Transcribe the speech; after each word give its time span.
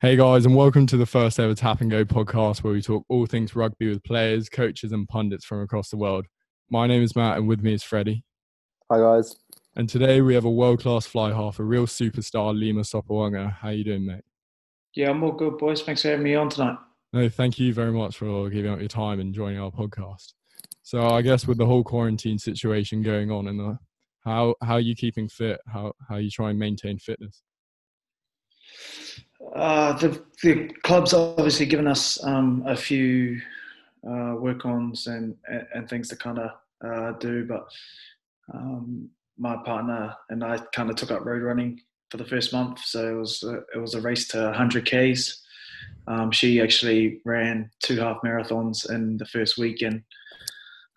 Hey 0.00 0.14
guys, 0.14 0.46
and 0.46 0.54
welcome 0.54 0.86
to 0.86 0.96
the 0.96 1.06
first 1.06 1.40
ever 1.40 1.56
Tap 1.56 1.80
and 1.80 1.90
Go 1.90 2.04
podcast 2.04 2.62
where 2.62 2.72
we 2.72 2.80
talk 2.80 3.04
all 3.08 3.26
things 3.26 3.56
rugby 3.56 3.88
with 3.88 4.04
players, 4.04 4.48
coaches, 4.48 4.92
and 4.92 5.08
pundits 5.08 5.44
from 5.44 5.60
across 5.60 5.88
the 5.88 5.96
world. 5.96 6.24
My 6.70 6.86
name 6.86 7.02
is 7.02 7.16
Matt, 7.16 7.36
and 7.36 7.48
with 7.48 7.62
me 7.62 7.74
is 7.74 7.82
Freddie. 7.82 8.22
Hi 8.92 8.98
guys. 9.00 9.34
And 9.74 9.88
today 9.88 10.20
we 10.20 10.34
have 10.34 10.44
a 10.44 10.50
world 10.50 10.78
class 10.78 11.04
fly 11.04 11.32
half, 11.32 11.58
a 11.58 11.64
real 11.64 11.84
superstar, 11.84 12.56
Lima 12.56 12.82
Sopoaga. 12.82 13.52
How 13.54 13.70
you 13.70 13.82
doing, 13.82 14.06
mate? 14.06 14.22
Yeah, 14.94 15.10
I'm 15.10 15.20
all 15.24 15.32
good, 15.32 15.58
boys. 15.58 15.82
Thanks 15.82 16.02
for 16.02 16.10
having 16.10 16.22
me 16.22 16.36
on 16.36 16.48
tonight. 16.48 16.78
No, 17.12 17.28
thank 17.28 17.58
you 17.58 17.74
very 17.74 17.90
much 17.90 18.18
for 18.18 18.48
giving 18.50 18.70
up 18.70 18.78
your 18.78 18.86
time 18.86 19.18
and 19.18 19.34
joining 19.34 19.58
our 19.58 19.72
podcast. 19.72 20.34
So 20.84 21.08
I 21.08 21.22
guess 21.22 21.48
with 21.48 21.58
the 21.58 21.66
whole 21.66 21.82
quarantine 21.82 22.38
situation 22.38 23.02
going 23.02 23.32
on, 23.32 23.48
and 23.48 23.58
the, 23.58 23.78
how 24.20 24.54
how 24.62 24.74
are 24.74 24.80
you 24.80 24.94
keeping 24.94 25.28
fit? 25.28 25.58
How 25.66 25.92
how 26.08 26.14
are 26.14 26.20
you 26.20 26.30
trying 26.30 26.54
to 26.54 26.60
maintain 26.60 27.00
fitness? 27.00 27.42
Uh, 29.54 29.92
the, 29.94 30.22
the 30.42 30.68
club's 30.82 31.14
obviously 31.14 31.66
given 31.66 31.86
us 31.86 32.22
um, 32.24 32.62
a 32.66 32.76
few 32.76 33.40
uh, 34.06 34.34
work 34.38 34.64
ons 34.64 35.06
and, 35.06 35.34
and 35.74 35.88
things 35.88 36.08
to 36.08 36.16
kind 36.16 36.38
of 36.38 36.50
uh, 36.84 37.12
do, 37.18 37.44
but 37.44 37.68
um, 38.54 39.08
my 39.38 39.56
partner 39.64 40.14
and 40.30 40.42
I 40.42 40.58
kind 40.74 40.90
of 40.90 40.96
took 40.96 41.10
up 41.10 41.24
road 41.24 41.42
running 41.42 41.80
for 42.10 42.16
the 42.16 42.24
first 42.24 42.52
month. 42.52 42.80
So 42.84 43.08
it 43.08 43.18
was 43.18 43.42
a, 43.42 43.56
it 43.74 43.78
was 43.78 43.94
a 43.94 44.00
race 44.00 44.28
to 44.28 44.44
100 44.44 44.84
Ks. 44.86 45.42
Um, 46.06 46.30
she 46.30 46.60
actually 46.60 47.20
ran 47.24 47.70
two 47.82 48.00
half 48.00 48.18
marathons 48.24 48.90
in 48.90 49.16
the 49.18 49.26
first 49.26 49.58
week, 49.58 49.82
and 49.82 50.02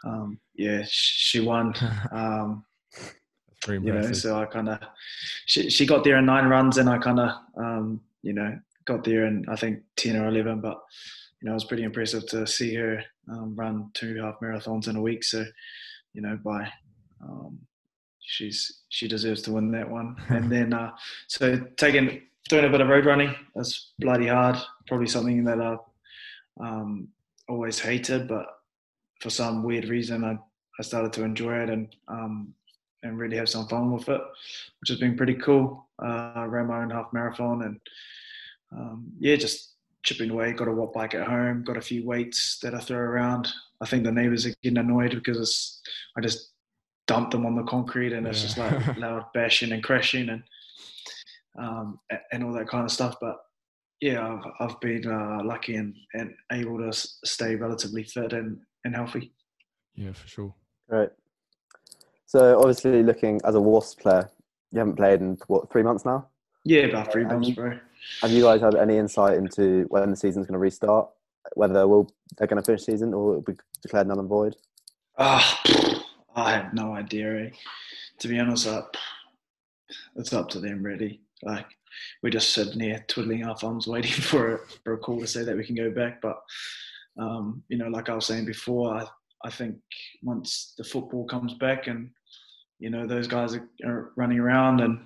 um, 0.06 0.40
yeah, 0.56 0.84
she 0.88 1.40
won. 1.40 1.74
Um, 2.12 2.66
you 3.68 3.80
know, 3.80 4.12
so 4.12 4.42
I 4.42 4.46
kind 4.46 4.70
of 4.70 4.80
she 5.46 5.70
she 5.70 5.86
got 5.86 6.04
there 6.04 6.18
in 6.18 6.26
nine 6.26 6.48
runs, 6.48 6.80
and 6.80 6.90
I 6.90 6.98
kind 6.98 7.20
of 7.20 7.32
um, 7.56 8.02
you 8.22 8.34
know 8.34 8.58
got 8.86 9.04
there 9.04 9.26
in 9.26 9.46
I 9.48 9.56
think 9.56 9.80
ten 9.96 10.18
or 10.18 10.28
eleven. 10.28 10.62
But 10.62 10.80
you 11.42 11.48
know, 11.48 11.52
it 11.52 11.56
was 11.56 11.66
pretty 11.66 11.84
impressive 11.84 12.28
to 12.28 12.46
see 12.46 12.74
her 12.76 13.04
um, 13.32 13.56
run 13.56 13.92
two 13.94 14.22
half 14.22 14.40
marathons 14.42 14.88
in 14.88 14.96
a 14.96 15.02
week. 15.02 15.24
So 15.24 15.46
you 16.14 16.22
know, 16.22 16.38
by 16.44 16.72
um, 17.22 17.60
she's 18.20 18.82
she 18.90 19.08
deserves 19.08 19.42
to 19.44 19.54
win 19.54 19.72
that 19.72 19.90
one. 19.90 20.16
and 20.30 20.52
then 20.52 20.74
uh, 20.74 20.92
so 21.28 21.60
taking 21.78 22.22
doing 22.50 22.66
a 22.66 22.70
bit 22.70 22.82
of 22.82 22.90
road 22.90 23.06
running 23.06 23.36
that's 23.56 23.94
bloody 24.00 24.28
hard. 24.28 24.58
Probably 24.88 25.08
something 25.08 25.44
that 25.46 25.62
I've 25.62 25.80
um, 26.60 27.08
always 27.48 27.80
hated, 27.80 28.28
but 28.28 28.46
for 29.20 29.30
some 29.30 29.64
weird 29.64 29.86
reason, 29.86 30.24
I 30.24 30.38
I 30.80 30.84
started 30.84 31.14
to 31.14 31.24
enjoy 31.24 31.56
it 31.56 31.70
and 31.70 31.96
um, 32.08 32.54
and 33.04 33.18
really 33.18 33.38
have 33.38 33.50
some 33.50 33.68
fun 33.68 33.92
with 33.92 34.08
it, 34.10 34.22
which 34.80 34.90
has 34.90 35.00
been 35.00 35.18
pretty 35.18 35.36
cool. 35.36 35.88
Uh, 36.04 36.34
I 36.36 36.46
ran 36.46 36.68
my 36.68 36.82
own 36.82 36.90
half 36.90 37.12
marathon 37.14 37.64
and 37.64 37.80
um, 38.72 39.12
yeah, 39.20 39.36
just 39.36 39.76
chipping 40.04 40.30
away. 40.30 40.54
Got 40.54 40.68
a 40.68 40.72
watt 40.72 40.94
bike 40.94 41.14
at 41.14 41.28
home. 41.28 41.64
Got 41.64 41.78
a 41.78 41.82
few 41.82 42.06
weights 42.06 42.60
that 42.60 42.74
I 42.74 42.80
throw 42.80 43.00
around. 43.00 43.50
I 43.82 43.86
think 43.86 44.04
the 44.04 44.12
neighbours 44.12 44.46
are 44.46 44.54
getting 44.62 44.78
annoyed 44.78 45.12
because 45.12 45.40
it's, 45.40 45.82
I 46.18 46.22
just 46.22 46.52
dump 47.08 47.32
them 47.32 47.46
on 47.46 47.56
the 47.56 47.64
concrete 47.64 48.14
and 48.14 48.28
it's 48.28 48.42
just 48.42 48.58
like 48.58 48.98
loud 48.98 49.26
bashing 49.34 49.72
and 49.72 49.84
crashing 49.84 50.30
and 50.30 50.44
um, 51.60 52.00
and 52.32 52.44
all 52.44 52.54
that 52.54 52.70
kind 52.70 52.86
of 52.86 52.92
stuff. 52.92 53.18
But 53.20 53.38
yeah, 54.00 54.40
I've, 54.60 54.70
I've 54.70 54.80
been 54.80 55.06
uh, 55.06 55.44
lucky 55.44 55.76
and, 55.76 55.96
and 56.14 56.34
able 56.52 56.78
to 56.78 56.94
stay 57.26 57.56
relatively 57.56 58.04
fit 58.04 58.34
and, 58.34 58.60
and 58.86 58.96
healthy. 58.96 59.34
Yeah, 59.96 60.14
for 60.14 60.28
sure. 60.28 60.56
Great. 60.90 61.10
So 62.32 62.58
obviously 62.58 63.04
looking 63.04 63.42
as 63.44 63.56
a 63.56 63.60
Wasp 63.60 64.00
player, 64.00 64.32
you 64.72 64.80
haven't 64.80 64.96
played 64.96 65.20
in 65.20 65.38
what, 65.48 65.70
three 65.70 65.84
months 65.84 66.06
now? 66.06 66.30
Yeah, 66.64 66.84
about 66.84 67.12
three 67.12 67.26
Um, 67.26 67.42
months, 67.42 67.50
bro. 67.50 67.78
Have 68.22 68.32
you 68.32 68.44
guys 68.44 68.62
had 68.62 68.74
any 68.76 68.96
insight 68.96 69.38
into 69.38 69.86
when 69.90 70.12
the 70.12 70.16
season's 70.16 70.46
going 70.46 70.54
to 70.54 70.60
restart? 70.60 71.10
Whether 71.56 71.86
will 71.90 72.10
they're 72.38 72.48
going 72.48 72.62
to 72.62 72.66
finish 72.66 72.86
the 72.86 72.94
season 72.94 73.14
or 73.14 73.32
it'll 73.32 73.42
be 73.42 73.58
declared 73.82 74.08
null 74.08 74.22
and 74.22 74.30
void? 74.30 74.56
Ah, 75.18 76.06
I 76.34 76.54
have 76.54 76.74
no 76.74 76.94
idea. 76.94 77.48
Eh? 77.48 77.50
To 78.20 78.30
be 78.30 78.40
honest, 78.40 78.66
uh, 78.66 78.84
it's 80.16 80.32
up 80.32 80.48
to 80.52 80.62
them 80.62 80.82
really. 80.84 81.20
Like 81.44 81.66
we're 82.24 82.30
just 82.30 82.54
sitting 82.54 82.80
here 82.80 83.04
twiddling 83.10 83.44
our 83.44 83.58
thumbs, 83.58 83.88
waiting 83.88 84.12
for 84.24 84.56
a, 84.56 84.60
for 84.86 84.94
a 84.94 84.98
call 84.98 85.20
to 85.20 85.28
say 85.28 85.44
that 85.44 85.58
we 85.58 85.66
can 85.66 85.76
go 85.76 85.92
back. 85.92 86.22
But 86.22 86.42
um, 87.20 87.62
you 87.68 87.78
know, 87.78 87.90
like 87.90 88.08
I 88.08 88.16
was 88.16 88.26
saying 88.26 88.46
before, 88.46 88.96
I, 88.96 89.06
I 89.44 89.50
think 89.50 89.76
once 90.24 90.76
the 90.78 90.86
football 90.86 91.26
comes 91.26 91.56
back 91.56 91.88
and 91.88 92.10
you 92.82 92.90
know 92.90 93.06
those 93.06 93.28
guys 93.28 93.56
are, 93.56 93.70
are 93.86 94.12
running 94.18 94.40
around 94.40 94.82
and 94.82 95.00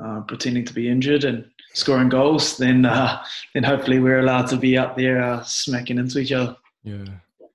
uh, 0.00 0.20
pretending 0.22 0.64
to 0.64 0.72
be 0.72 0.88
injured 0.88 1.24
and 1.24 1.44
scoring 1.74 2.08
goals, 2.08 2.56
then 2.56 2.86
uh, 2.86 3.22
then 3.54 3.64
hopefully 3.64 3.98
we're 3.98 4.20
allowed 4.20 4.46
to 4.46 4.56
be 4.56 4.78
up 4.78 4.96
there 4.96 5.20
uh, 5.20 5.42
smacking 5.42 5.98
into 5.98 6.18
each 6.18 6.32
other. 6.32 6.56
Yeah, 6.84 7.04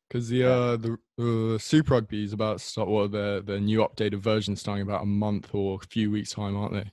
because 0.08 0.28
the 0.30 0.44
uh 0.44 0.78
the 0.78 0.98
uh, 1.20 1.58
Super 1.58 1.96
Rugby 1.96 2.24
is 2.24 2.34
about 2.34 2.62
start. 2.62 2.90
Well, 2.90 3.08
the 3.08 3.42
the 3.46 3.59
new 3.59 3.80
updated 3.80 4.20
version 4.20 4.56
starting 4.56 4.84
about 4.84 5.04
a 5.04 5.08
month 5.08 5.50
or 5.54 5.80
a 5.82 5.88
few 5.88 6.12
weeks 6.12 6.32
time, 6.32 6.58
aren't 6.58 6.74
they? 6.74 6.92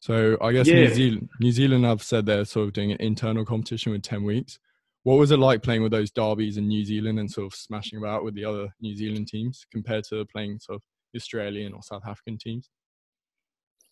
So 0.00 0.36
I 0.40 0.52
guess 0.52 0.66
New 0.66 0.88
Zealand 0.88 1.28
New 1.40 1.52
Zealand 1.52 1.84
have 1.84 2.02
said 2.02 2.26
they're 2.26 2.44
sort 2.44 2.68
of 2.68 2.72
doing 2.72 2.92
an 2.92 3.00
internal 3.00 3.44
competition 3.44 3.92
with 3.92 4.02
ten 4.02 4.24
weeks. 4.24 4.58
What 5.02 5.18
was 5.18 5.30
it 5.30 5.38
like 5.38 5.62
playing 5.62 5.82
with 5.82 5.92
those 5.92 6.10
derbies 6.10 6.56
in 6.56 6.66
New 6.66 6.82
Zealand 6.82 7.18
and 7.18 7.30
sort 7.30 7.52
of 7.52 7.54
smashing 7.54 7.98
about 7.98 8.24
with 8.24 8.34
the 8.34 8.44
other 8.46 8.68
New 8.80 8.96
Zealand 8.96 9.28
teams 9.28 9.66
compared 9.70 10.04
to 10.04 10.24
playing 10.26 10.58
sort 10.60 10.76
of 10.76 10.82
Australian 11.14 11.72
or 11.72 11.82
South 11.82 12.02
African 12.06 12.38
teams? 12.38 12.70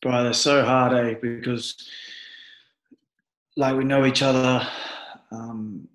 Bro, 0.01 0.25
they're 0.25 0.33
so 0.33 0.65
hard, 0.65 0.93
eh? 0.93 1.15
Because 1.21 1.77
like 3.57 3.77
we 3.77 3.85
know 3.85 4.05
each 4.07 4.23
other, 4.23 4.67
um, 5.31 5.89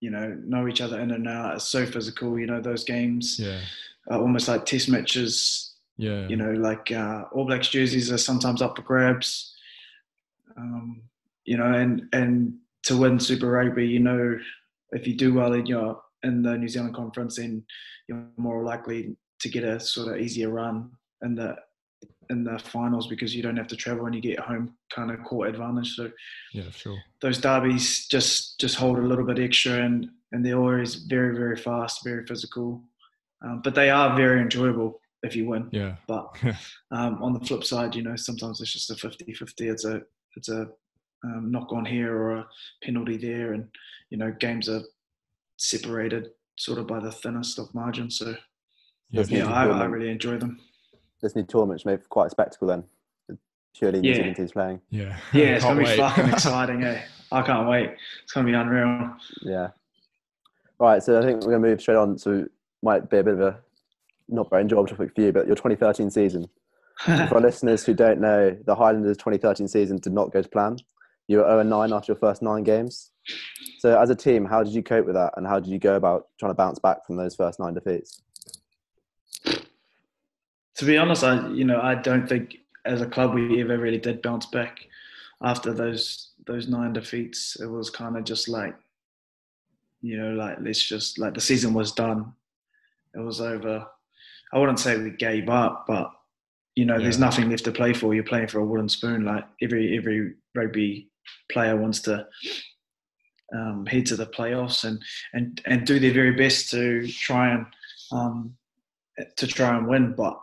you 0.00 0.10
know, 0.10 0.36
know 0.44 0.68
each 0.68 0.80
other 0.80 1.00
in 1.00 1.10
and 1.12 1.26
out. 1.28 1.54
It's 1.54 1.64
so 1.68 1.86
physical, 1.86 2.38
you 2.38 2.46
know, 2.46 2.60
those 2.60 2.84
games 2.84 3.38
Yeah, 3.38 3.60
are 4.10 4.20
almost 4.20 4.48
like 4.48 4.66
test 4.66 4.88
matches. 4.88 5.74
yeah, 5.96 6.28
You 6.28 6.36
know, 6.36 6.50
like 6.52 6.92
uh, 6.92 7.24
All 7.32 7.46
Blacks 7.46 7.68
jerseys 7.68 8.12
are 8.12 8.18
sometimes 8.18 8.60
up 8.60 8.76
for 8.76 8.82
grabs. 8.82 9.54
Um, 10.56 11.02
you 11.44 11.56
know, 11.56 11.72
and 11.72 12.02
and 12.12 12.54
to 12.84 12.96
win 12.96 13.18
Super 13.20 13.50
Rugby, 13.50 13.86
you 13.86 14.00
know, 14.00 14.36
if 14.92 15.06
you 15.06 15.16
do 15.16 15.32
well 15.34 15.52
in 15.54 15.66
your 15.66 16.00
in 16.22 16.42
the 16.42 16.56
New 16.58 16.68
Zealand 16.68 16.94
conference, 16.94 17.36
then 17.36 17.64
you're 18.08 18.26
more 18.36 18.62
likely 18.64 19.16
to 19.40 19.48
get 19.48 19.64
a 19.64 19.78
sort 19.78 20.08
of 20.08 20.20
easier 20.20 20.50
run 20.50 20.90
in 21.22 21.34
the 21.34 21.56
in 22.30 22.44
the 22.44 22.58
finals 22.58 23.06
because 23.06 23.34
you 23.34 23.42
don't 23.42 23.56
have 23.56 23.68
to 23.68 23.76
travel 23.76 24.06
and 24.06 24.14
you 24.14 24.20
get 24.20 24.38
home 24.38 24.74
kind 24.92 25.10
of 25.10 25.22
court 25.22 25.48
advantage. 25.48 25.94
So 25.94 26.10
yeah, 26.52 26.70
sure. 26.70 26.98
those 27.20 27.38
derbies 27.38 28.06
just 28.06 28.58
just 28.60 28.76
hold 28.76 28.98
a 28.98 29.02
little 29.02 29.24
bit 29.24 29.38
extra, 29.38 29.74
and 29.74 30.08
and 30.32 30.44
they're 30.44 30.58
always 30.58 30.96
very 30.96 31.36
very 31.36 31.56
fast, 31.56 32.04
very 32.04 32.26
physical, 32.26 32.82
um, 33.44 33.60
but 33.62 33.74
they 33.74 33.90
are 33.90 34.16
very 34.16 34.40
enjoyable 34.40 35.00
if 35.22 35.36
you 35.36 35.46
win. 35.46 35.68
Yeah. 35.72 35.96
But 36.06 36.36
um, 36.90 37.22
on 37.22 37.32
the 37.32 37.40
flip 37.40 37.64
side, 37.64 37.94
you 37.94 38.02
know, 38.02 38.16
sometimes 38.16 38.60
it's 38.60 38.72
just 38.72 38.90
a 38.90 38.94
50-50. 38.94 39.52
It's 39.60 39.84
a 39.84 40.02
it's 40.36 40.48
a 40.48 40.68
um, 41.24 41.50
knock 41.50 41.72
on 41.72 41.84
here 41.84 42.16
or 42.16 42.36
a 42.36 42.46
penalty 42.82 43.16
there, 43.16 43.52
and 43.52 43.68
you 44.10 44.18
know, 44.18 44.32
games 44.32 44.68
are 44.68 44.82
separated 45.58 46.30
sort 46.58 46.78
of 46.78 46.86
by 46.86 47.00
the 47.00 47.12
thinnest 47.12 47.58
of 47.58 47.74
margins. 47.74 48.18
So 48.18 48.34
Yeah, 49.10 49.20
Doesn't 49.20 49.36
yeah, 49.36 49.52
I, 49.52 49.66
I 49.66 49.84
really 49.84 50.10
enjoy 50.10 50.36
them. 50.36 50.60
This 51.22 51.36
new 51.36 51.44
tournament's 51.44 51.84
made 51.84 52.02
for 52.02 52.08
quite 52.08 52.26
a 52.26 52.30
spectacle 52.30 52.68
then. 52.68 52.84
Purely 53.78 54.00
New 54.00 54.08
Yeah. 54.10 54.16
Zealand 54.16 54.36
teams 54.36 54.52
playing. 54.52 54.80
Yeah. 54.90 55.16
Yeah, 55.32 55.44
it's 55.56 55.64
gonna 55.64 55.80
be 55.80 55.96
fucking 55.96 56.28
exciting. 56.32 56.82
Eh? 56.82 57.02
I 57.32 57.42
can't 57.42 57.68
wait. 57.68 57.90
It's 58.22 58.32
gonna 58.32 58.46
be 58.46 58.54
unreal. 58.54 59.14
Yeah. 59.42 59.68
Right, 60.78 61.02
so 61.02 61.18
I 61.18 61.22
think 61.22 61.36
we're 61.42 61.52
going 61.52 61.62
to 61.62 61.68
move 61.68 61.80
straight 61.80 61.96
on 61.96 62.16
to 62.18 62.50
might 62.82 63.08
be 63.08 63.16
a 63.18 63.24
bit 63.24 63.34
of 63.34 63.40
a 63.40 63.58
not 64.28 64.50
very 64.50 64.62
enjoyable 64.62 64.86
topic 64.86 65.14
for 65.14 65.22
you, 65.22 65.32
but 65.32 65.46
your 65.46 65.56
2013 65.56 66.10
season. 66.10 66.48
for 67.04 67.34
our 67.34 67.40
listeners 67.40 67.84
who 67.84 67.94
don't 67.94 68.20
know, 68.20 68.56
the 68.66 68.74
Highlanders 68.74 69.16
2013 69.16 69.68
season 69.68 69.98
did 69.98 70.12
not 70.12 70.32
go 70.32 70.42
to 70.42 70.48
plan. 70.48 70.76
You 71.28 71.38
were 71.38 71.44
0 71.44 71.62
9 71.62 71.92
after 71.92 72.12
your 72.12 72.18
first 72.18 72.42
nine 72.42 72.62
games. 72.62 73.10
So, 73.78 74.00
as 74.00 74.10
a 74.10 74.14
team, 74.14 74.44
how 74.44 74.62
did 74.62 74.72
you 74.72 74.82
cope 74.82 75.06
with 75.06 75.14
that, 75.14 75.32
and 75.36 75.46
how 75.46 75.58
did 75.60 75.70
you 75.70 75.78
go 75.78 75.96
about 75.96 76.28
trying 76.38 76.50
to 76.50 76.54
bounce 76.54 76.78
back 76.78 77.06
from 77.06 77.16
those 77.16 77.34
first 77.34 77.58
nine 77.58 77.74
defeats? 77.74 78.22
To 80.76 80.84
be 80.84 80.96
honest, 80.96 81.24
I 81.24 81.48
you 81.48 81.64
know 81.64 81.80
I 81.80 81.94
don't 81.94 82.28
think 82.28 82.56
as 82.84 83.00
a 83.00 83.06
club 83.06 83.34
we 83.34 83.60
ever 83.60 83.78
really 83.78 83.98
did 83.98 84.22
bounce 84.22 84.46
back 84.46 84.86
after 85.42 85.72
those 85.72 86.30
those 86.46 86.68
nine 86.68 86.92
defeats. 86.92 87.56
It 87.60 87.66
was 87.66 87.90
kind 87.90 88.16
of 88.16 88.24
just 88.24 88.48
like 88.48 88.74
you 90.02 90.18
know 90.18 90.32
like 90.32 90.58
let's 90.60 90.82
just 90.82 91.18
like 91.18 91.34
the 91.34 91.40
season 91.40 91.74
was 91.74 91.92
done. 91.92 92.32
It 93.14 93.20
was 93.20 93.40
over. 93.40 93.86
I 94.52 94.58
wouldn't 94.58 94.78
say 94.78 94.96
we 94.96 95.10
gave 95.10 95.48
up, 95.48 95.86
but 95.88 96.10
you 96.74 96.84
know 96.84 96.98
there's 96.98 97.18
nothing 97.18 97.50
left 97.50 97.64
to 97.64 97.72
play 97.72 97.92
for. 97.92 98.14
You're 98.14 98.24
playing 98.24 98.48
for 98.48 98.60
a 98.60 98.64
wooden 98.64 98.88
spoon. 98.88 99.24
Like 99.24 99.46
every 99.62 99.96
every 99.96 100.34
rugby 100.54 101.08
player 101.50 101.76
wants 101.76 102.00
to 102.00 102.26
um, 103.54 103.86
head 103.86 104.06
to 104.06 104.16
the 104.16 104.26
playoffs 104.26 104.84
and 104.84 105.02
and 105.32 105.60
and 105.64 105.86
do 105.86 105.98
their 105.98 106.12
very 106.12 106.32
best 106.32 106.70
to 106.70 107.06
try 107.08 107.50
and 107.50 107.66
um, 108.12 108.56
to 109.36 109.46
try 109.46 109.76
and 109.76 109.88
win, 109.88 110.14
but 110.14 110.38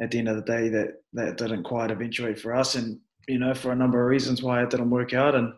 at 0.00 0.10
the 0.10 0.18
end 0.18 0.28
of 0.28 0.36
the 0.36 0.42
day 0.42 0.68
that 0.68 1.02
that 1.12 1.36
didn't 1.36 1.62
quite 1.62 1.90
eventuate 1.90 2.38
for 2.38 2.54
us 2.54 2.74
and 2.74 2.98
you 3.28 3.38
know 3.38 3.54
for 3.54 3.72
a 3.72 3.76
number 3.76 4.00
of 4.00 4.08
reasons 4.08 4.42
why 4.42 4.62
it 4.62 4.70
didn't 4.70 4.90
work 4.90 5.14
out 5.14 5.34
and 5.34 5.52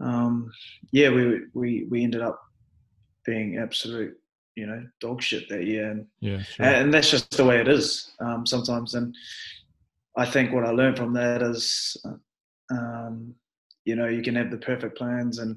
um, 0.00 0.50
yeah 0.90 1.08
we 1.10 1.42
we 1.54 1.84
we 1.90 2.02
ended 2.02 2.22
up 2.22 2.40
being 3.24 3.58
absolute 3.58 4.16
you 4.56 4.66
know 4.66 4.84
dog 5.00 5.22
shit 5.22 5.48
that 5.48 5.64
year 5.64 5.90
and 5.90 6.06
Yeah. 6.20 6.42
Sure. 6.42 6.66
and 6.66 6.92
that's 6.92 7.10
just 7.10 7.30
the 7.36 7.44
way 7.44 7.60
it 7.60 7.68
is 7.68 8.12
um, 8.20 8.46
sometimes 8.46 8.94
and 8.94 9.14
I 10.16 10.26
think 10.26 10.52
what 10.52 10.64
I 10.66 10.70
learned 10.70 10.98
from 10.98 11.14
that 11.14 11.40
is 11.42 11.96
um, 12.70 13.34
you 13.84 13.96
know 13.96 14.08
you 14.08 14.22
can 14.22 14.34
have 14.34 14.50
the 14.50 14.58
perfect 14.58 14.96
plans 14.96 15.38
and 15.38 15.56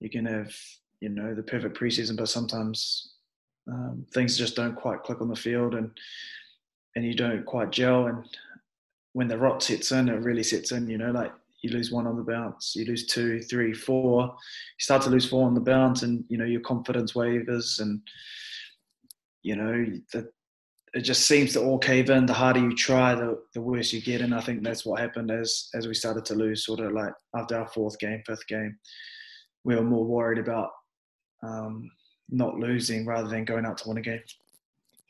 you 0.00 0.08
can 0.10 0.24
have 0.26 0.54
you 1.00 1.08
know 1.08 1.34
the 1.34 1.42
perfect 1.42 1.78
preseason 1.78 2.16
but 2.16 2.28
sometimes 2.28 3.12
um, 3.70 4.06
things 4.12 4.36
just 4.38 4.56
don't 4.56 4.74
quite 4.76 5.02
click 5.02 5.20
on 5.20 5.28
the 5.28 5.36
field 5.36 5.74
and 5.74 5.90
and 6.96 7.04
you 7.04 7.14
don't 7.14 7.44
quite 7.44 7.70
gel 7.70 8.06
and 8.06 8.24
when 9.12 9.28
the 9.28 9.38
rot 9.38 9.62
sets 9.62 9.92
in 9.92 10.08
it 10.08 10.22
really 10.22 10.42
sets 10.42 10.72
in 10.72 10.88
you 10.88 10.98
know 10.98 11.10
like 11.10 11.32
you 11.62 11.70
lose 11.70 11.90
one 11.90 12.06
on 12.06 12.16
the 12.16 12.22
bounce 12.22 12.74
you 12.76 12.84
lose 12.84 13.06
two 13.06 13.40
three 13.42 13.72
four 13.72 14.24
you 14.24 14.82
start 14.82 15.02
to 15.02 15.10
lose 15.10 15.28
four 15.28 15.46
on 15.46 15.54
the 15.54 15.60
bounce 15.60 16.02
and 16.02 16.24
you 16.28 16.36
know 16.36 16.44
your 16.44 16.60
confidence 16.60 17.14
wavers 17.14 17.78
and 17.80 18.00
you 19.42 19.56
know 19.56 19.86
the, 20.12 20.28
it 20.92 21.00
just 21.00 21.26
seems 21.26 21.52
to 21.52 21.60
all 21.60 21.78
cave 21.78 22.10
in 22.10 22.26
the 22.26 22.32
harder 22.32 22.60
you 22.60 22.74
try 22.74 23.14
the, 23.14 23.40
the 23.54 23.60
worse 23.60 23.92
you 23.92 24.00
get 24.00 24.20
and 24.20 24.34
i 24.34 24.40
think 24.40 24.62
that's 24.62 24.84
what 24.84 25.00
happened 25.00 25.30
as 25.30 25.68
as 25.74 25.88
we 25.88 25.94
started 25.94 26.24
to 26.24 26.34
lose 26.34 26.64
sort 26.64 26.80
of 26.80 26.92
like 26.92 27.12
after 27.34 27.58
our 27.58 27.68
fourth 27.68 27.98
game 27.98 28.22
fifth 28.26 28.46
game 28.46 28.76
we 29.64 29.74
were 29.74 29.82
more 29.82 30.04
worried 30.04 30.38
about 30.38 30.70
um, 31.42 31.90
not 32.30 32.58
losing 32.58 33.06
rather 33.06 33.28
than 33.28 33.44
going 33.44 33.66
out 33.66 33.78
to 33.78 33.88
win 33.88 33.98
a 33.98 34.02
game 34.02 34.20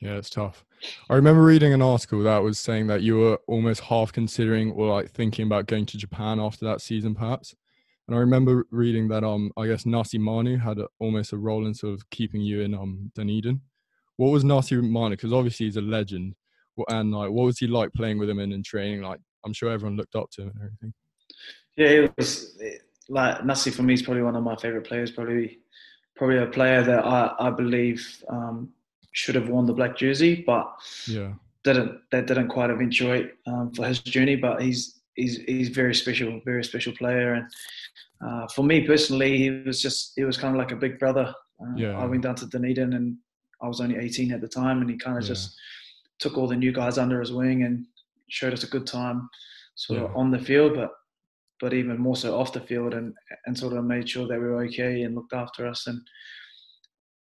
Yeah, 0.00 0.16
it's 0.16 0.30
tough. 0.30 0.64
I 1.08 1.14
remember 1.14 1.42
reading 1.42 1.72
an 1.72 1.82
article 1.82 2.22
that 2.24 2.42
was 2.42 2.58
saying 2.58 2.88
that 2.88 3.02
you 3.02 3.16
were 3.16 3.38
almost 3.46 3.80
half 3.80 4.12
considering 4.12 4.72
or 4.72 4.88
like 4.88 5.10
thinking 5.10 5.46
about 5.46 5.66
going 5.66 5.86
to 5.86 5.98
Japan 5.98 6.38
after 6.38 6.64
that 6.66 6.80
season, 6.80 7.14
perhaps. 7.14 7.54
And 8.06 8.14
I 8.14 8.20
remember 8.20 8.66
reading 8.70 9.08
that 9.08 9.24
um, 9.24 9.50
I 9.56 9.66
guess 9.66 9.86
Nasi 9.86 10.18
Manu 10.18 10.58
had 10.58 10.78
a, 10.78 10.88
almost 10.98 11.32
a 11.32 11.38
role 11.38 11.66
in 11.66 11.72
sort 11.72 11.94
of 11.94 12.10
keeping 12.10 12.42
you 12.42 12.60
in 12.60 12.74
um 12.74 13.10
Dunedin. 13.14 13.62
What 14.16 14.28
was 14.28 14.44
Nasi 14.44 14.76
Manu? 14.76 15.16
Because 15.16 15.32
obviously 15.32 15.66
he's 15.66 15.78
a 15.78 15.80
legend. 15.80 16.34
And 16.88 17.12
like 17.12 17.30
what 17.30 17.46
was 17.46 17.58
he 17.58 17.66
like 17.66 17.92
playing 17.94 18.18
with 18.18 18.28
him 18.28 18.40
and 18.40 18.52
in 18.52 18.62
training? 18.62 19.00
Like 19.00 19.20
I'm 19.44 19.54
sure 19.54 19.70
everyone 19.70 19.96
looked 19.96 20.16
up 20.16 20.30
to 20.32 20.42
him 20.42 20.48
and 20.48 20.58
everything. 20.58 20.94
Yeah, 21.76 22.04
it 22.04 22.12
was 22.16 22.58
like 23.08 23.44
Nasi 23.44 23.70
for 23.70 23.82
me 23.82 23.94
is 23.94 24.02
probably 24.02 24.22
one 24.22 24.36
of 24.36 24.42
my 24.42 24.56
favorite 24.56 24.86
players. 24.86 25.10
Probably, 25.10 25.60
probably 26.14 26.38
a 26.38 26.46
player 26.46 26.82
that 26.82 27.04
I 27.04 27.34
I 27.38 27.50
believe 27.50 28.22
um, 28.28 28.70
should 29.14 29.34
have 29.36 29.48
worn 29.48 29.64
the 29.64 29.72
black 29.72 29.96
jersey, 29.96 30.42
but 30.46 30.66
Yeah. 31.08 31.32
didn't. 31.64 31.92
That 32.10 32.26
didn't 32.26 32.48
quite 32.48 32.70
eventuate 32.70 33.32
um, 33.46 33.72
for 33.72 33.86
his 33.86 34.00
journey. 34.00 34.36
But 34.36 34.60
he's 34.60 35.00
he's 35.14 35.36
he's 35.52 35.68
very 35.70 35.94
special, 35.94 36.40
very 36.44 36.62
special 36.64 36.92
player. 36.92 37.34
And 37.34 37.46
uh, 38.26 38.46
for 38.48 38.62
me 38.64 38.86
personally, 38.86 39.38
he 39.38 39.50
was 39.50 39.80
just 39.80 40.12
he 40.16 40.24
was 40.24 40.36
kind 40.36 40.54
of 40.54 40.58
like 40.58 40.72
a 40.72 40.76
big 40.84 40.98
brother. 40.98 41.32
Uh, 41.60 41.74
Yeah. 41.76 41.96
I 41.96 42.04
went 42.04 42.22
down 42.24 42.34
to 42.36 42.46
Dunedin 42.46 42.92
and 42.92 43.16
I 43.62 43.68
was 43.68 43.80
only 43.80 43.96
18 43.96 44.32
at 44.32 44.40
the 44.42 44.48
time, 44.48 44.80
and 44.82 44.90
he 44.90 44.96
kind 44.96 45.16
of 45.16 45.22
Yeah. 45.24 45.28
just 45.34 45.56
took 46.18 46.36
all 46.36 46.48
the 46.48 46.56
new 46.64 46.72
guys 46.72 46.98
under 46.98 47.20
his 47.20 47.32
wing 47.32 47.62
and 47.62 47.86
showed 48.28 48.52
us 48.52 48.64
a 48.64 48.72
good 48.74 48.86
time, 48.86 49.28
sort 49.74 50.00
of 50.02 50.16
on 50.16 50.30
the 50.30 50.38
field, 50.48 50.74
but 50.74 50.90
but 51.60 51.72
even 51.72 51.98
more 51.98 52.16
so 52.16 52.36
off 52.38 52.52
the 52.52 52.60
field, 52.70 52.94
and 52.94 53.14
and 53.46 53.56
sort 53.56 53.74
of 53.76 53.84
made 53.84 54.08
sure 54.08 54.26
that 54.26 54.40
we 54.40 54.46
were 54.48 54.64
okay 54.64 55.02
and 55.04 55.14
looked 55.14 55.32
after 55.44 55.66
us. 55.72 55.86
And 55.86 56.00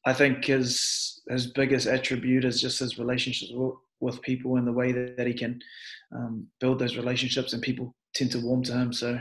I 0.04 0.12
think 0.12 0.44
his 0.44 1.20
his 1.28 1.46
biggest 1.46 1.86
attribute 1.86 2.44
is 2.44 2.60
just 2.60 2.80
his 2.80 2.98
relationships 2.98 3.52
with, 4.00 4.20
people 4.22 4.56
and 4.56 4.66
the 4.66 4.72
way 4.72 4.90
that, 4.90 5.16
that 5.16 5.28
he 5.28 5.34
can 5.34 5.60
um, 6.14 6.48
build 6.60 6.80
those 6.80 6.96
relationships, 6.96 7.52
and 7.52 7.62
people 7.62 7.94
tend 8.14 8.32
to 8.32 8.40
warm 8.40 8.62
to 8.64 8.72
him. 8.72 8.92
So 8.92 9.18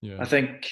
Yeah. 0.00 0.16
I 0.18 0.24
think 0.24 0.68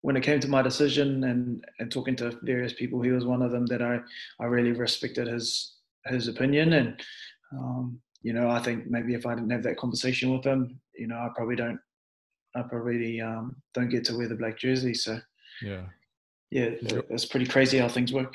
when 0.00 0.16
it 0.16 0.22
came 0.22 0.40
to 0.40 0.48
my 0.48 0.62
decision 0.62 1.24
and, 1.24 1.64
and 1.78 1.92
talking 1.92 2.16
to 2.16 2.38
various 2.42 2.72
people, 2.72 3.00
he 3.02 3.10
was 3.10 3.24
one 3.24 3.42
of 3.42 3.52
them 3.52 3.66
that 3.66 3.82
I, 3.82 4.00
I 4.40 4.46
really 4.46 4.72
respected 4.72 5.28
his 5.28 5.76
his 6.06 6.28
opinion. 6.28 6.72
And 6.72 7.00
um, 7.52 8.00
you 8.22 8.32
know, 8.32 8.48
I 8.48 8.60
think 8.60 8.86
maybe 8.88 9.14
if 9.14 9.26
I 9.26 9.34
didn't 9.34 9.50
have 9.50 9.62
that 9.64 9.76
conversation 9.76 10.32
with 10.32 10.44
him, 10.44 10.80
you 10.94 11.06
know, 11.06 11.16
I 11.16 11.28
probably 11.36 11.56
don't 11.56 11.80
I 12.54 12.62
probably 12.62 13.20
um, 13.20 13.56
don't 13.74 13.88
get 13.90 14.04
to 14.06 14.16
wear 14.16 14.28
the 14.28 14.34
black 14.34 14.58
jersey. 14.58 14.94
So 14.94 15.20
Yeah. 15.62 15.84
yeah, 16.50 16.70
it's 17.10 17.26
pretty 17.26 17.46
crazy 17.46 17.78
how 17.78 17.88
things 17.88 18.12
work. 18.12 18.34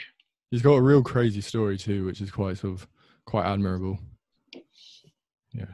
He's 0.51 0.61
got 0.61 0.73
a 0.75 0.81
real 0.81 1.03
crazy 1.03 1.41
story 1.41 1.77
too, 1.77 2.05
which 2.05 2.21
is 2.21 2.31
quite 2.31 2.57
sort 2.57 2.73
of 2.73 2.87
quite 3.25 3.45
admirable. 3.45 3.99
Yeah. 5.53 5.65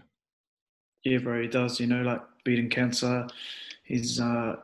Yeah, 1.03 1.17
bro, 1.19 1.41
he 1.41 1.47
does. 1.47 1.79
You 1.79 1.87
know, 1.87 2.01
like 2.01 2.21
beating 2.43 2.69
cancer. 2.69 3.27
He's 3.83 4.19
uh, 4.19 4.55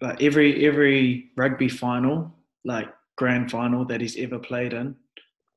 like 0.00 0.22
every 0.22 0.66
every 0.66 1.30
rugby 1.36 1.68
final, 1.68 2.32
like 2.64 2.88
grand 3.16 3.50
final 3.50 3.84
that 3.86 4.00
he's 4.00 4.16
ever 4.16 4.38
played 4.38 4.72
in, 4.72 4.94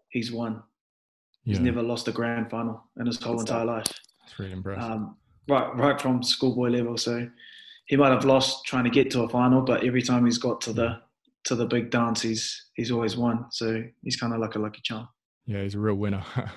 he's 0.09 0.31
won. 0.31 0.63
He's 1.45 1.57
Yeah. 1.57 1.65
never 1.65 1.81
lost 1.83 2.07
a 2.07 2.11
grand 2.11 2.49
final 2.49 2.83
in 2.99 3.05
his 3.05 3.21
whole 3.21 3.37
Good 3.37 3.47
stuff. 3.47 3.61
entire 3.61 3.77
life. 3.77 3.87
That's 4.21 4.39
really 4.39 4.51
impressive. 4.53 4.83
Um, 4.83 5.17
right, 5.47 5.75
right 5.75 6.01
from 6.01 6.21
schoolboy 6.23 6.69
level. 6.69 6.97
So 6.97 7.29
he 7.85 7.95
might 7.95 8.09
have 8.11 8.25
lost 8.25 8.65
trying 8.65 8.83
to 8.83 8.89
get 8.89 9.09
to 9.11 9.23
a 9.23 9.29
final, 9.29 9.61
but 9.61 9.83
every 9.83 10.01
time 10.01 10.25
he's 10.25 10.37
got 10.37 10.61
to 10.61 10.73
the 10.73 11.01
to 11.45 11.55
the 11.55 11.65
big 11.65 11.89
dance, 11.89 12.21
he's 12.21 12.69
he's 12.75 12.91
always 12.91 13.17
won. 13.17 13.45
So 13.51 13.83
he's 14.03 14.17
kind 14.17 14.33
of 14.33 14.39
like 14.39 14.55
a 14.55 14.59
lucky 14.59 14.81
charm. 14.83 15.07
yeah, 15.45 15.63
he's 15.63 15.75
a 15.75 15.79
real 15.79 15.95
winner. 15.95 16.23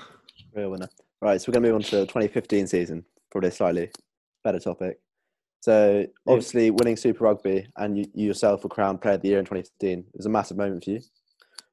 Real 0.55 0.71
winner. 0.71 0.89
Right, 1.23 1.41
so 1.41 1.47
we're 1.49 1.55
going 1.55 1.63
to 1.63 1.69
move 1.71 1.77
on 1.77 1.83
to 1.83 1.97
the 2.01 2.07
2015 2.07 2.67
season, 2.67 3.07
probably 3.31 3.49
a 3.49 3.53
slightly 3.53 3.91
better 4.45 4.59
topic. 4.59 4.99
So, 5.63 6.05
obviously, 6.27 6.71
winning 6.71 6.97
Super 6.97 7.25
Rugby 7.25 7.69
and 7.77 7.97
you, 7.97 8.05
you 8.13 8.27
yourself 8.27 8.65
were 8.65 8.69
crowned 8.69 9.01
Player 9.01 9.15
of 9.15 9.23
the 9.23 9.29
Year 9.29 9.39
in 9.39 9.45
2015 9.45 10.01
it 10.01 10.07
was 10.15 10.27
a 10.27 10.29
massive 10.29 10.57
moment 10.57 10.85
for 10.85 10.91
you. 10.91 11.01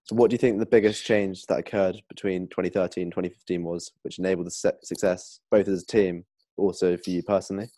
So, 0.03 0.15
what 0.15 0.29
do 0.29 0.35
you 0.35 0.37
think 0.37 0.59
the 0.59 0.65
biggest 0.65 1.03
change 1.03 1.45
that 1.47 1.57
occurred 1.59 2.01
between 2.07 2.47
2013 2.47 3.03
and 3.03 3.11
2015 3.11 3.63
was, 3.63 3.91
which 4.03 4.19
enabled 4.19 4.47
the 4.47 4.77
success 4.83 5.39
both 5.51 5.67
as 5.67 5.83
a 5.83 5.85
team, 5.85 6.25
also 6.55 6.95
for 6.95 7.09
you 7.09 7.23
personally? 7.23 7.69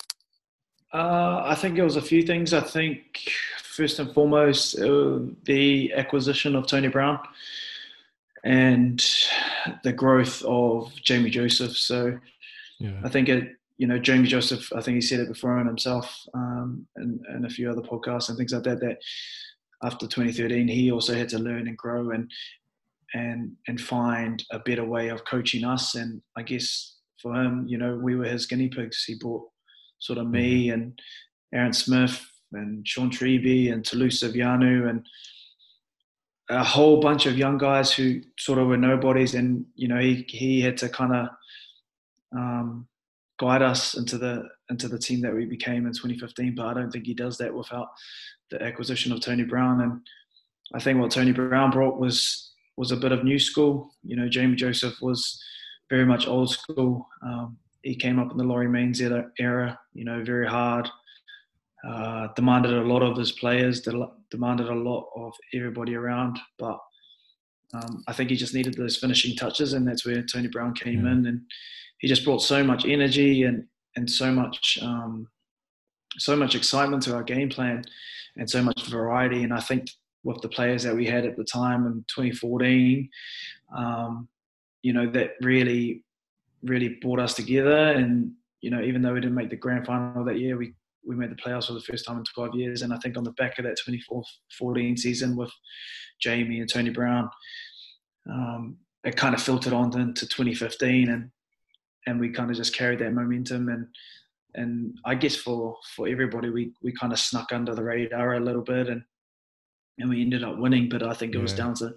Uh, 0.93 1.41
I 1.45 1.55
think 1.55 1.77
it 1.77 1.83
was 1.83 1.95
a 1.95 2.01
few 2.01 2.23
things. 2.23 2.53
I 2.53 2.59
think 2.59 3.31
first 3.71 3.99
and 3.99 4.13
foremost, 4.13 4.77
uh, 4.79 5.19
the 5.45 5.93
acquisition 5.93 6.55
of 6.55 6.67
Tony 6.67 6.89
Brown 6.89 7.19
and 8.43 9.03
the 9.83 9.93
growth 9.93 10.43
of 10.43 10.93
Jamie 10.95 11.29
Joseph. 11.29 11.77
So 11.77 12.19
yeah. 12.79 12.99
I 13.03 13.09
think 13.09 13.29
it, 13.29 13.55
you 13.77 13.87
know, 13.87 13.97
Jamie 13.97 14.27
Joseph. 14.27 14.71
I 14.75 14.81
think 14.81 14.95
he 14.95 15.01
said 15.01 15.21
it 15.21 15.29
before 15.29 15.57
on 15.57 15.67
himself 15.67 16.25
um, 16.33 16.85
and 16.97 17.21
and 17.29 17.45
a 17.45 17.49
few 17.49 17.71
other 17.71 17.81
podcasts 17.81 18.29
and 18.29 18.37
things 18.37 18.53
like 18.53 18.63
that. 18.63 18.81
That 18.81 18.97
after 19.83 20.05
2013, 20.05 20.67
he 20.67 20.91
also 20.91 21.13
had 21.13 21.29
to 21.29 21.39
learn 21.39 21.67
and 21.67 21.77
grow 21.77 22.11
and 22.11 22.29
and 23.13 23.53
and 23.67 23.79
find 23.79 24.43
a 24.51 24.59
better 24.59 24.85
way 24.85 25.09
of 25.09 25.25
coaching 25.25 25.63
us. 25.63 25.95
And 25.95 26.21
I 26.37 26.43
guess 26.43 26.97
for 27.21 27.33
him, 27.33 27.65
you 27.67 27.77
know, 27.77 27.95
we 27.95 28.15
were 28.15 28.25
his 28.25 28.45
guinea 28.45 28.69
pigs. 28.69 29.03
He 29.05 29.15
brought 29.15 29.47
sort 29.99 30.19
of 30.19 30.27
me 30.27 30.69
and 30.71 30.99
Aaron 31.53 31.73
Smith 31.73 32.30
and 32.53 32.87
Shaun 32.87 33.09
Treeby 33.09 33.71
and 33.71 33.83
Toulouse 33.83 34.21
Vianu 34.21 34.89
and 34.89 35.05
a 36.49 36.63
whole 36.63 36.99
bunch 36.99 37.25
of 37.25 37.37
young 37.37 37.57
guys 37.57 37.93
who 37.93 38.21
sort 38.37 38.59
of 38.59 38.67
were 38.67 38.77
nobodies, 38.77 39.35
and 39.35 39.65
you 39.75 39.87
know 39.87 39.99
he 39.99 40.25
he 40.27 40.61
had 40.61 40.77
to 40.77 40.89
kind 40.89 41.15
of 41.15 41.27
um, 42.35 42.87
guide 43.39 43.61
us 43.61 43.95
into 43.95 44.17
the 44.17 44.47
into 44.69 44.87
the 44.87 44.99
team 44.99 45.21
that 45.21 45.33
we 45.33 45.45
became 45.45 45.85
in 45.85 45.93
2015. 45.93 46.55
But 46.55 46.65
I 46.65 46.73
don't 46.73 46.91
think 46.91 47.05
he 47.05 47.13
does 47.13 47.37
that 47.37 47.53
without 47.53 47.87
the 48.49 48.61
acquisition 48.61 49.11
of 49.11 49.21
Tony 49.21 49.43
Brown. 49.43 49.81
And 49.81 50.01
I 50.73 50.79
think 50.79 50.99
what 50.99 51.11
Tony 51.11 51.31
Brown 51.31 51.71
brought 51.71 51.99
was 51.99 52.51
was 52.75 52.91
a 52.91 52.97
bit 52.97 53.11
of 53.11 53.23
new 53.23 53.39
school. 53.39 53.95
You 54.03 54.17
know, 54.17 54.27
Jamie 54.27 54.55
Joseph 54.55 54.95
was 55.01 55.41
very 55.89 56.05
much 56.05 56.27
old 56.27 56.51
school. 56.51 57.07
Um, 57.23 57.57
he 57.83 57.95
came 57.95 58.19
up 58.19 58.31
in 58.31 58.37
the 58.37 58.43
Laurie 58.43 58.67
Mains 58.67 59.01
era, 59.01 59.29
era 59.39 59.79
you 59.93 60.05
know, 60.05 60.23
very 60.23 60.47
hard, 60.47 60.87
uh, 61.87 62.27
demanded 62.35 62.73
a 62.73 62.81
lot 62.81 63.01
of 63.01 63.17
his 63.17 63.31
players, 63.31 63.81
demanded 64.29 64.67
a 64.67 64.75
lot 64.75 65.09
of 65.15 65.33
everybody 65.53 65.95
around. 65.95 66.39
But 66.59 66.79
um, 67.73 68.03
I 68.07 68.13
think 68.13 68.29
he 68.29 68.35
just 68.35 68.53
needed 68.53 68.75
those 68.75 68.97
finishing 68.97 69.35
touches, 69.35 69.73
and 69.73 69.87
that's 69.87 70.05
where 70.05 70.21
Tony 70.21 70.47
Brown 70.47 70.73
came 70.73 71.07
in, 71.07 71.25
and 71.25 71.41
he 71.99 72.07
just 72.07 72.25
brought 72.25 72.41
so 72.41 72.63
much 72.63 72.85
energy 72.85 73.43
and 73.43 73.65
and 73.95 74.09
so 74.09 74.31
much 74.31 74.79
um, 74.81 75.27
so 76.17 76.35
much 76.35 76.55
excitement 76.55 77.03
to 77.03 77.15
our 77.15 77.23
game 77.23 77.49
plan, 77.49 77.83
and 78.37 78.49
so 78.49 78.61
much 78.61 78.85
variety. 78.87 79.43
And 79.43 79.53
I 79.53 79.59
think 79.59 79.89
with 80.23 80.41
the 80.41 80.49
players 80.49 80.83
that 80.83 80.95
we 80.95 81.07
had 81.07 81.25
at 81.25 81.35
the 81.35 81.43
time 81.43 81.87
in 81.87 82.05
2014, 82.13 83.09
um, 83.75 84.27
you 84.83 84.93
know, 84.93 85.09
that 85.11 85.31
really 85.41 86.03
really 86.63 86.99
brought 87.01 87.19
us 87.19 87.33
together. 87.33 87.91
And 87.91 88.33
you 88.61 88.69
know, 88.69 88.81
even 88.81 89.01
though 89.01 89.13
we 89.13 89.21
didn't 89.21 89.35
make 89.35 89.49
the 89.49 89.55
grand 89.55 89.87
final 89.87 90.23
that 90.25 90.39
year, 90.39 90.57
we 90.57 90.73
we 91.05 91.15
made 91.15 91.31
the 91.31 91.35
playoffs 91.35 91.67
for 91.67 91.73
the 91.73 91.81
first 91.81 92.05
time 92.05 92.17
in 92.17 92.23
12 92.23 92.55
years. 92.55 92.81
And 92.81 92.93
I 92.93 92.97
think 92.97 93.17
on 93.17 93.23
the 93.23 93.31
back 93.31 93.57
of 93.57 93.65
that 93.65 93.77
2014 93.77 94.97
season 94.97 95.35
with 95.35 95.51
Jamie 96.19 96.59
and 96.59 96.69
Tony 96.71 96.89
Brown, 96.89 97.29
um, 98.29 98.77
it 99.03 99.15
kind 99.15 99.33
of 99.33 99.41
filtered 99.41 99.73
on 99.73 99.99
into 99.99 100.27
2015, 100.27 101.09
and 101.09 101.31
and 102.07 102.19
we 102.19 102.29
kind 102.29 102.49
of 102.49 102.57
just 102.57 102.75
carried 102.75 102.99
that 102.99 103.13
momentum. 103.13 103.69
And 103.69 103.87
and 104.55 104.97
I 105.05 105.15
guess 105.15 105.35
for 105.35 105.75
for 105.95 106.07
everybody, 106.07 106.49
we 106.49 106.73
we 106.83 106.91
kind 106.93 107.13
of 107.13 107.19
snuck 107.19 107.51
under 107.51 107.73
the 107.73 107.83
radar 107.83 108.35
a 108.35 108.39
little 108.39 108.61
bit, 108.61 108.89
and 108.89 109.01
and 109.97 110.09
we 110.09 110.21
ended 110.21 110.43
up 110.43 110.57
winning. 110.57 110.87
But 110.87 111.03
I 111.03 111.13
think 111.13 111.33
it 111.33 111.39
was 111.39 111.53
down 111.53 111.73
to 111.75 111.93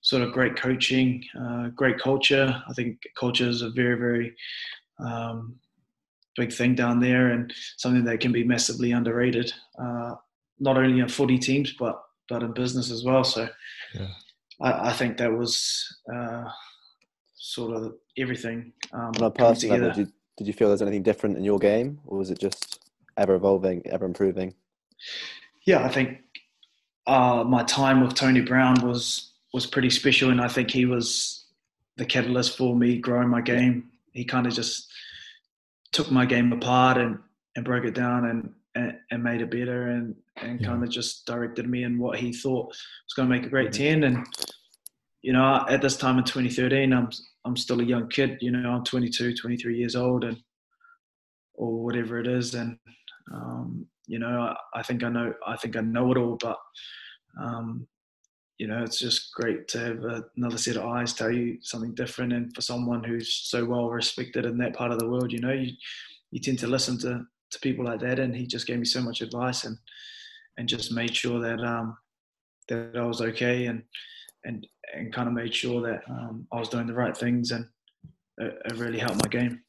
sort 0.00 0.22
of 0.22 0.32
great 0.32 0.56
coaching, 0.56 1.24
uh, 1.40 1.68
great 1.68 1.98
culture. 1.98 2.60
I 2.68 2.72
think 2.72 2.98
culture 3.18 3.48
is 3.48 3.62
a 3.62 3.70
very 3.70 3.96
very 3.96 4.34
um, 4.98 5.56
big 6.38 6.52
thing 6.52 6.74
down 6.74 7.00
there 7.00 7.30
and 7.32 7.52
something 7.76 8.04
that 8.04 8.20
can 8.20 8.32
be 8.32 8.44
massively 8.44 8.92
underrated, 8.92 9.52
uh, 9.82 10.14
not 10.58 10.78
only 10.78 11.00
in 11.00 11.08
footy 11.08 11.38
teams 11.38 11.74
but 11.78 12.00
but 12.28 12.42
in 12.42 12.52
business 12.52 12.90
as 12.90 13.04
well. 13.04 13.24
So 13.24 13.48
yeah. 13.94 14.08
I, 14.60 14.90
I, 14.90 14.92
think 14.92 15.16
that 15.16 15.32
was 15.32 15.86
uh, 16.14 16.44
sort 17.34 17.74
of 17.76 17.94
everything. 18.16 18.72
Um, 18.92 19.12
On 19.16 19.24
a 19.24 19.30
personal 19.30 19.78
level, 19.78 19.94
did, 19.94 20.12
did 20.36 20.46
you 20.46 20.52
feel 20.52 20.68
there's 20.68 20.82
anything 20.82 21.02
different 21.02 21.38
in 21.38 21.44
your 21.44 21.58
game, 21.58 22.00
or 22.06 22.18
was 22.18 22.30
it 22.30 22.38
just 22.38 22.80
ever 23.16 23.34
evolving, 23.34 23.82
ever 23.86 24.04
improving? 24.04 24.54
Yeah, 25.66 25.84
I 25.84 25.88
think 25.88 26.18
uh, 27.06 27.44
my 27.46 27.62
time 27.64 28.02
with 28.02 28.14
Tony 28.14 28.40
Brown 28.40 28.76
was 28.86 29.32
was 29.54 29.66
pretty 29.66 29.90
special, 29.90 30.30
and 30.30 30.40
I 30.40 30.48
think 30.48 30.70
he 30.70 30.84
was 30.84 31.46
the 31.96 32.04
catalyst 32.04 32.56
for 32.56 32.76
me 32.76 32.98
growing 32.98 33.28
my 33.28 33.40
game. 33.40 33.90
He 34.12 34.24
kind 34.24 34.46
of 34.46 34.52
just 34.52 34.87
took 35.92 36.10
my 36.10 36.26
game 36.26 36.52
apart 36.52 36.98
and, 36.98 37.18
and 37.56 37.64
broke 37.64 37.84
it 37.84 37.94
down 37.94 38.26
and, 38.26 38.52
and, 38.74 38.98
and 39.10 39.22
made 39.22 39.40
it 39.40 39.50
better 39.50 39.88
and, 39.88 40.14
and 40.36 40.60
yeah. 40.60 40.66
kind 40.66 40.82
of 40.82 40.90
just 40.90 41.26
directed 41.26 41.68
me 41.68 41.84
in 41.84 41.98
what 41.98 42.18
he 42.18 42.32
thought 42.32 42.68
was 42.68 43.14
going 43.16 43.28
to 43.28 43.34
make 43.34 43.46
a 43.46 43.50
great 43.50 43.72
10. 43.72 44.04
And, 44.04 44.26
you 45.22 45.32
know, 45.32 45.64
at 45.68 45.82
this 45.82 45.96
time 45.96 46.18
in 46.18 46.24
2013, 46.24 46.92
I'm, 46.92 47.10
I'm 47.44 47.56
still 47.56 47.80
a 47.80 47.84
young 47.84 48.08
kid, 48.08 48.38
you 48.40 48.50
know, 48.50 48.70
I'm 48.70 48.84
22, 48.84 49.34
23 49.34 49.76
years 49.76 49.96
old 49.96 50.24
and, 50.24 50.40
or 51.54 51.82
whatever 51.82 52.18
it 52.20 52.26
is. 52.26 52.54
And, 52.54 52.78
um, 53.32 53.86
you 54.06 54.18
know, 54.18 54.54
I, 54.74 54.78
I, 54.78 54.82
think 54.82 55.02
I 55.02 55.08
know, 55.08 55.34
I 55.46 55.56
think 55.56 55.76
I 55.76 55.80
know 55.80 56.12
it 56.12 56.18
all, 56.18 56.36
but, 56.40 56.58
um, 57.40 57.86
you 58.58 58.66
know, 58.66 58.82
it's 58.82 58.98
just 58.98 59.32
great 59.34 59.68
to 59.68 59.78
have 59.78 60.24
another 60.36 60.58
set 60.58 60.76
of 60.76 60.84
eyes 60.84 61.12
tell 61.12 61.30
you 61.30 61.58
something 61.62 61.94
different. 61.94 62.32
And 62.32 62.52
for 62.54 62.60
someone 62.60 63.04
who's 63.04 63.32
so 63.48 63.64
well 63.64 63.88
respected 63.88 64.44
in 64.44 64.58
that 64.58 64.74
part 64.74 64.90
of 64.90 64.98
the 64.98 65.08
world, 65.08 65.32
you 65.32 65.38
know, 65.38 65.52
you, 65.52 65.72
you 66.32 66.40
tend 66.40 66.58
to 66.58 66.66
listen 66.66 66.98
to, 67.00 67.24
to 67.52 67.60
people 67.60 67.84
like 67.84 68.00
that. 68.00 68.18
And 68.18 68.34
he 68.34 68.46
just 68.46 68.66
gave 68.66 68.78
me 68.78 68.84
so 68.84 69.00
much 69.00 69.20
advice 69.20 69.64
and, 69.64 69.78
and 70.56 70.68
just 70.68 70.92
made 70.92 71.14
sure 71.14 71.40
that, 71.40 71.60
um, 71.60 71.96
that 72.68 72.96
I 72.96 73.02
was 73.02 73.20
okay 73.20 73.66
and, 73.66 73.84
and, 74.44 74.66
and 74.92 75.12
kind 75.12 75.28
of 75.28 75.34
made 75.34 75.54
sure 75.54 75.80
that 75.82 76.02
um, 76.10 76.46
I 76.52 76.58
was 76.58 76.68
doing 76.68 76.88
the 76.88 76.94
right 76.94 77.16
things 77.16 77.52
and 77.52 77.64
it, 78.38 78.58
it 78.64 78.74
really 78.74 78.98
helped 78.98 79.22
my 79.22 79.28
game. 79.30 79.62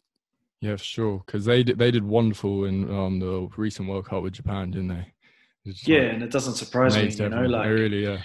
Yeah, 0.62 0.78
for 0.78 0.84
sure. 0.84 1.24
Because 1.26 1.46
they 1.46 1.62
did, 1.62 1.78
they 1.78 1.92
did 1.92 2.04
wonderful 2.04 2.66
in 2.66 2.92
um, 2.92 3.20
the 3.20 3.50
recent 3.56 3.88
World 3.88 4.08
Cup 4.08 4.24
with 4.24 4.34
Japan, 4.34 4.72
didn't 4.72 4.88
they? 4.88 5.14
Yeah, 5.86 6.00
like, 6.00 6.14
and 6.14 6.24
it 6.24 6.32
doesn't 6.32 6.56
surprise 6.56 6.96
me, 6.96 7.10
you 7.10 7.30
know, 7.30 7.46
like 7.46 7.70
really, 7.70 8.04
yeah 8.04 8.18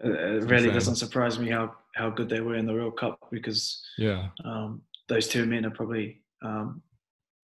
it 0.00 0.44
really 0.44 0.70
doesn't 0.70 0.96
surprise 0.96 1.38
me 1.38 1.50
how, 1.50 1.74
how 1.94 2.10
good 2.10 2.28
they 2.28 2.40
were 2.40 2.54
in 2.54 2.66
the 2.66 2.72
World 2.72 2.96
Cup 2.96 3.18
because 3.30 3.82
yeah, 3.96 4.28
um, 4.44 4.82
those 5.08 5.28
two 5.28 5.46
men 5.46 5.66
are 5.66 5.70
probably 5.70 6.22
um, 6.42 6.82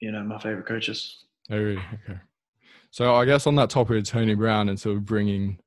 you 0.00 0.12
know 0.12 0.23
my 0.23 0.38
favorite 0.38 0.67
coaches. 0.67 1.25
Oh 1.50 1.59
really? 1.59 1.83
Okay. 2.05 2.19
So 2.91 3.14
I 3.14 3.25
guess 3.25 3.47
on 3.47 3.57
that 3.57 3.71
topic 3.71 3.99
of 3.99 4.05
Tony 4.05 4.35
Brown 4.35 4.69
and 4.69 4.79
sort 4.79 4.97
of 4.97 5.05
bringing 5.05 5.59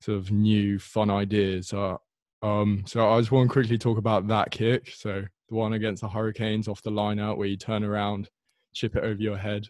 sort 0.00 0.18
of 0.18 0.30
new 0.30 0.78
fun 0.78 1.10
ideas. 1.10 1.72
Uh, 1.72 1.96
um, 2.42 2.84
so 2.86 3.08
I 3.08 3.18
just 3.18 3.32
want 3.32 3.48
to 3.48 3.52
quickly 3.52 3.78
talk 3.78 3.98
about 3.98 4.28
that 4.28 4.52
kick. 4.52 4.92
So 4.94 5.24
the 5.48 5.54
one 5.54 5.72
against 5.72 6.02
the 6.02 6.08
Hurricanes 6.08 6.68
off 6.68 6.82
the 6.82 6.90
line 6.90 7.18
out 7.18 7.36
where 7.36 7.48
you 7.48 7.56
turn 7.56 7.82
around, 7.82 8.28
chip 8.74 8.94
it 8.94 9.02
over 9.02 9.20
your 9.20 9.36
head. 9.36 9.66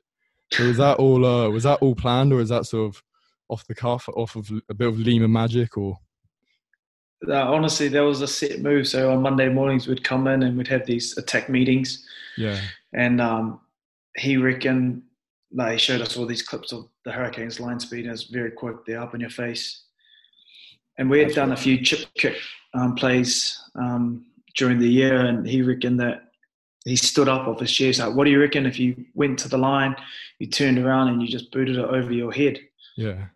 So 0.53 0.67
was 0.67 0.77
that 0.79 0.99
all? 0.99 1.25
Uh, 1.25 1.49
was 1.49 1.65
that 1.65 1.81
all 1.81 1.95
planned, 1.95 2.33
or 2.33 2.41
is 2.41 2.49
that 2.51 2.67
sort 2.67 2.95
of 2.95 3.03
off 3.49 3.67
the 3.67 3.75
cuff, 3.75 4.09
off 4.11 4.37
of 4.37 4.51
a 4.69 4.75
bit 4.75 4.89
of 4.89 4.99
Lima 4.99 5.29
magic, 5.29 5.77
or? 5.77 5.99
That 7.23 7.47
honestly 7.47 7.89
that 7.89 8.01
was 8.01 8.21
a 8.23 8.29
set 8.29 8.61
move. 8.61 8.87
So 8.87 9.13
on 9.13 9.23
Monday 9.23 9.49
mornings 9.49 9.87
we'd 9.87 10.05
come 10.05 10.27
in 10.27 10.43
and 10.43 10.57
we'd 10.57 10.69
have 10.69 10.87
these 10.87 11.17
attack 11.19 11.49
meetings. 11.49 12.07
Yeah. 12.37 12.61
And 12.93 13.21
um, 13.21 13.61
he 14.17 14.37
reckoned 14.37 15.03
like 15.53 15.73
he 15.73 15.79
showed 15.79 16.01
us 16.01 16.17
all 16.17 16.27
these 16.27 16.43
clips 16.43 16.73
of 16.73 16.89
the 17.05 17.13
Hurricanes 17.13 17.59
line 17.59 17.81
speed 17.81 18.05
and 18.05 18.13
it's 18.13 18.25
very 18.25 18.51
quick, 18.51 18.77
they're 18.87 19.01
up 19.01 19.15
in 19.15 19.21
your 19.21 19.31
face. 19.31 19.85
And 20.99 21.09
we 21.09 21.19
had 21.19 21.29
That's 21.29 21.37
done 21.37 21.53
a 21.53 21.57
few 21.57 21.83
chip 21.83 22.07
kick 22.15 22.37
um, 22.75 22.95
plays 22.95 23.61
um, 23.75 24.27
during 24.57 24.79
the 24.79 24.89
year 24.89 25.27
and 25.27 25.47
he 25.47 25.63
reckoned 25.63 26.01
that 26.01 26.25
he 26.85 26.97
stood 26.97 27.29
up 27.29 27.47
off 27.47 27.61
his 27.61 27.73
chair. 27.73 27.89
He's 27.89 28.01
like, 28.01 28.15
what 28.15 28.25
do 28.25 28.31
you 28.31 28.41
reckon 28.41 28.67
if 28.67 28.79
you 28.79 29.05
went 29.15 29.39
to 29.41 29.49
the 29.49 29.59
line, 29.59 29.95
you 30.39 30.47
turned 30.47 30.79
around 30.79 31.09
and 31.09 31.23
you 31.23 31.29
just 31.29 31.51
booted 31.51 31.77
it 31.77 31.85
over 31.85 32.13
your 32.13 32.33
head? 32.33 32.59
Yeah. 32.97 33.27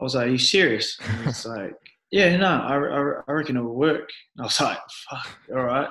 I 0.00 0.04
was 0.04 0.14
like, 0.14 0.28
are 0.28 0.30
you 0.30 0.38
serious? 0.38 0.98
And 1.00 1.28
it's 1.28 1.44
like, 1.56 1.74
yeah, 2.10 2.36
no, 2.36 2.46
I, 2.46 2.74
I, 3.28 3.32
reckon 3.32 3.56
it 3.56 3.62
will 3.62 3.76
work. 3.76 4.10
And 4.36 4.42
I 4.42 4.44
was 4.44 4.60
like, 4.60 4.78
fuck, 5.08 5.28
all 5.54 5.62
right. 5.62 5.88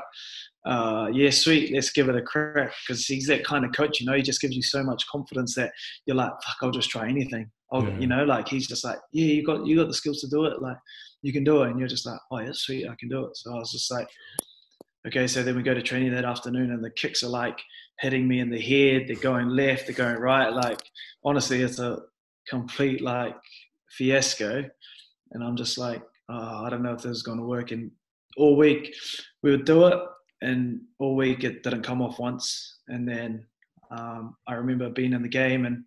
Uh, 0.66 1.10
yeah, 1.14 1.30
sweet, 1.30 1.74
let's 1.74 1.92
give 1.92 2.10
it 2.10 2.16
a 2.16 2.22
crack. 2.22 2.74
Because 2.86 3.06
he's 3.06 3.28
that 3.28 3.46
kind 3.46 3.64
of 3.64 3.72
coach, 3.72 4.00
you 4.00 4.06
know, 4.06 4.14
he 4.14 4.22
just 4.22 4.42
gives 4.42 4.56
you 4.56 4.62
so 4.62 4.84
much 4.84 5.08
confidence 5.08 5.56
that 5.56 5.72
you're 6.06 6.18
like, 6.18 6.32
fuck, 6.32 6.58
I'll 6.62 6.72
just 6.72 6.90
try 6.90 7.08
anything. 7.08 7.50
I'll, 7.72 7.84
yeah. 7.84 7.98
You 8.00 8.08
know, 8.08 8.24
like 8.26 8.50
he's 8.50 8.68
just 8.68 8.84
like, 8.84 9.00
yeah, 9.14 9.26
you 9.28 9.46
got 9.46 9.66
you 9.66 9.78
got 9.78 9.88
the 9.88 9.94
skills 9.94 10.20
to 10.22 10.28
do 10.28 10.46
it. 10.46 10.62
Like 10.62 10.78
you 11.22 11.32
can 11.32 11.46
do 11.46 11.64
it. 11.64 11.70
And 11.70 11.80
you're 11.80 11.88
just 11.88 12.06
like, 12.06 12.20
oh, 12.32 12.40
yeah, 12.40 12.52
sweet, 12.52 12.88
I 12.88 12.96
can 13.00 13.08
do 13.08 13.26
it. 13.26 13.38
So 13.38 13.54
I 13.54 13.56
was 13.56 13.72
just 13.72 13.90
like, 13.90 14.08
okay, 15.08 15.28
so 15.28 15.42
then 15.42 15.56
we 15.56 15.64
go 15.64 15.74
to 15.74 15.82
training 15.82 16.12
that 16.14 16.26
afternoon 16.26 16.72
and 16.72 16.84
the 16.84 16.92
kicks 16.92 17.24
are 17.24 17.30
like 17.30 17.60
hitting 18.00 18.28
me 18.28 18.40
in 18.40 18.50
the 18.50 18.60
head. 18.60 19.08
They're 19.08 19.22
going 19.24 19.50
left, 19.50 19.88
they're 19.88 19.96
going 19.96 20.20
right. 20.20 20.52
Like, 20.52 20.82
honestly, 21.24 21.62
it's 21.62 21.80
a 21.80 22.00
complete 22.50 23.02
like 23.02 23.36
fiasco 23.92 24.66
and 25.32 25.44
I'm 25.44 25.56
just 25.56 25.78
like, 25.78 26.02
oh, 26.30 26.66
I 26.66 26.70
don't 26.70 26.84
know 26.84 26.94
if 26.94 27.02
this 27.02 27.18
is 27.18 27.24
going 27.24 27.40
to 27.40 27.46
work. 27.46 27.72
And 27.72 27.92
all 28.38 28.56
week 28.56 28.94
we 29.44 29.52
would 29.52 29.66
do 29.66 29.88
it, 29.88 30.00
and 30.42 30.82
all 31.00 31.16
week 31.16 31.44
it 31.44 31.64
didn't 31.64 31.84
come 31.84 32.02
off 32.02 32.20
once. 32.20 32.80
And 32.88 33.08
then 33.08 33.46
um, 33.92 34.36
I 34.48 34.54
remember 34.54 34.90
being 34.90 35.14
in 35.14 35.22
the 35.22 35.30
game, 35.30 35.66
and 35.66 35.84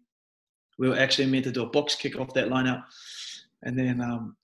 we 0.78 0.88
were 0.88 0.98
actually 0.98 1.26
meant 1.26 1.44
to 1.44 1.52
do 1.52 1.62
a 1.62 1.70
box 1.70 1.94
kick 1.94 2.18
off 2.18 2.34
that 2.34 2.48
lineup. 2.48 2.84
And 3.62 3.78
then 3.78 4.00
um, 4.00 4.36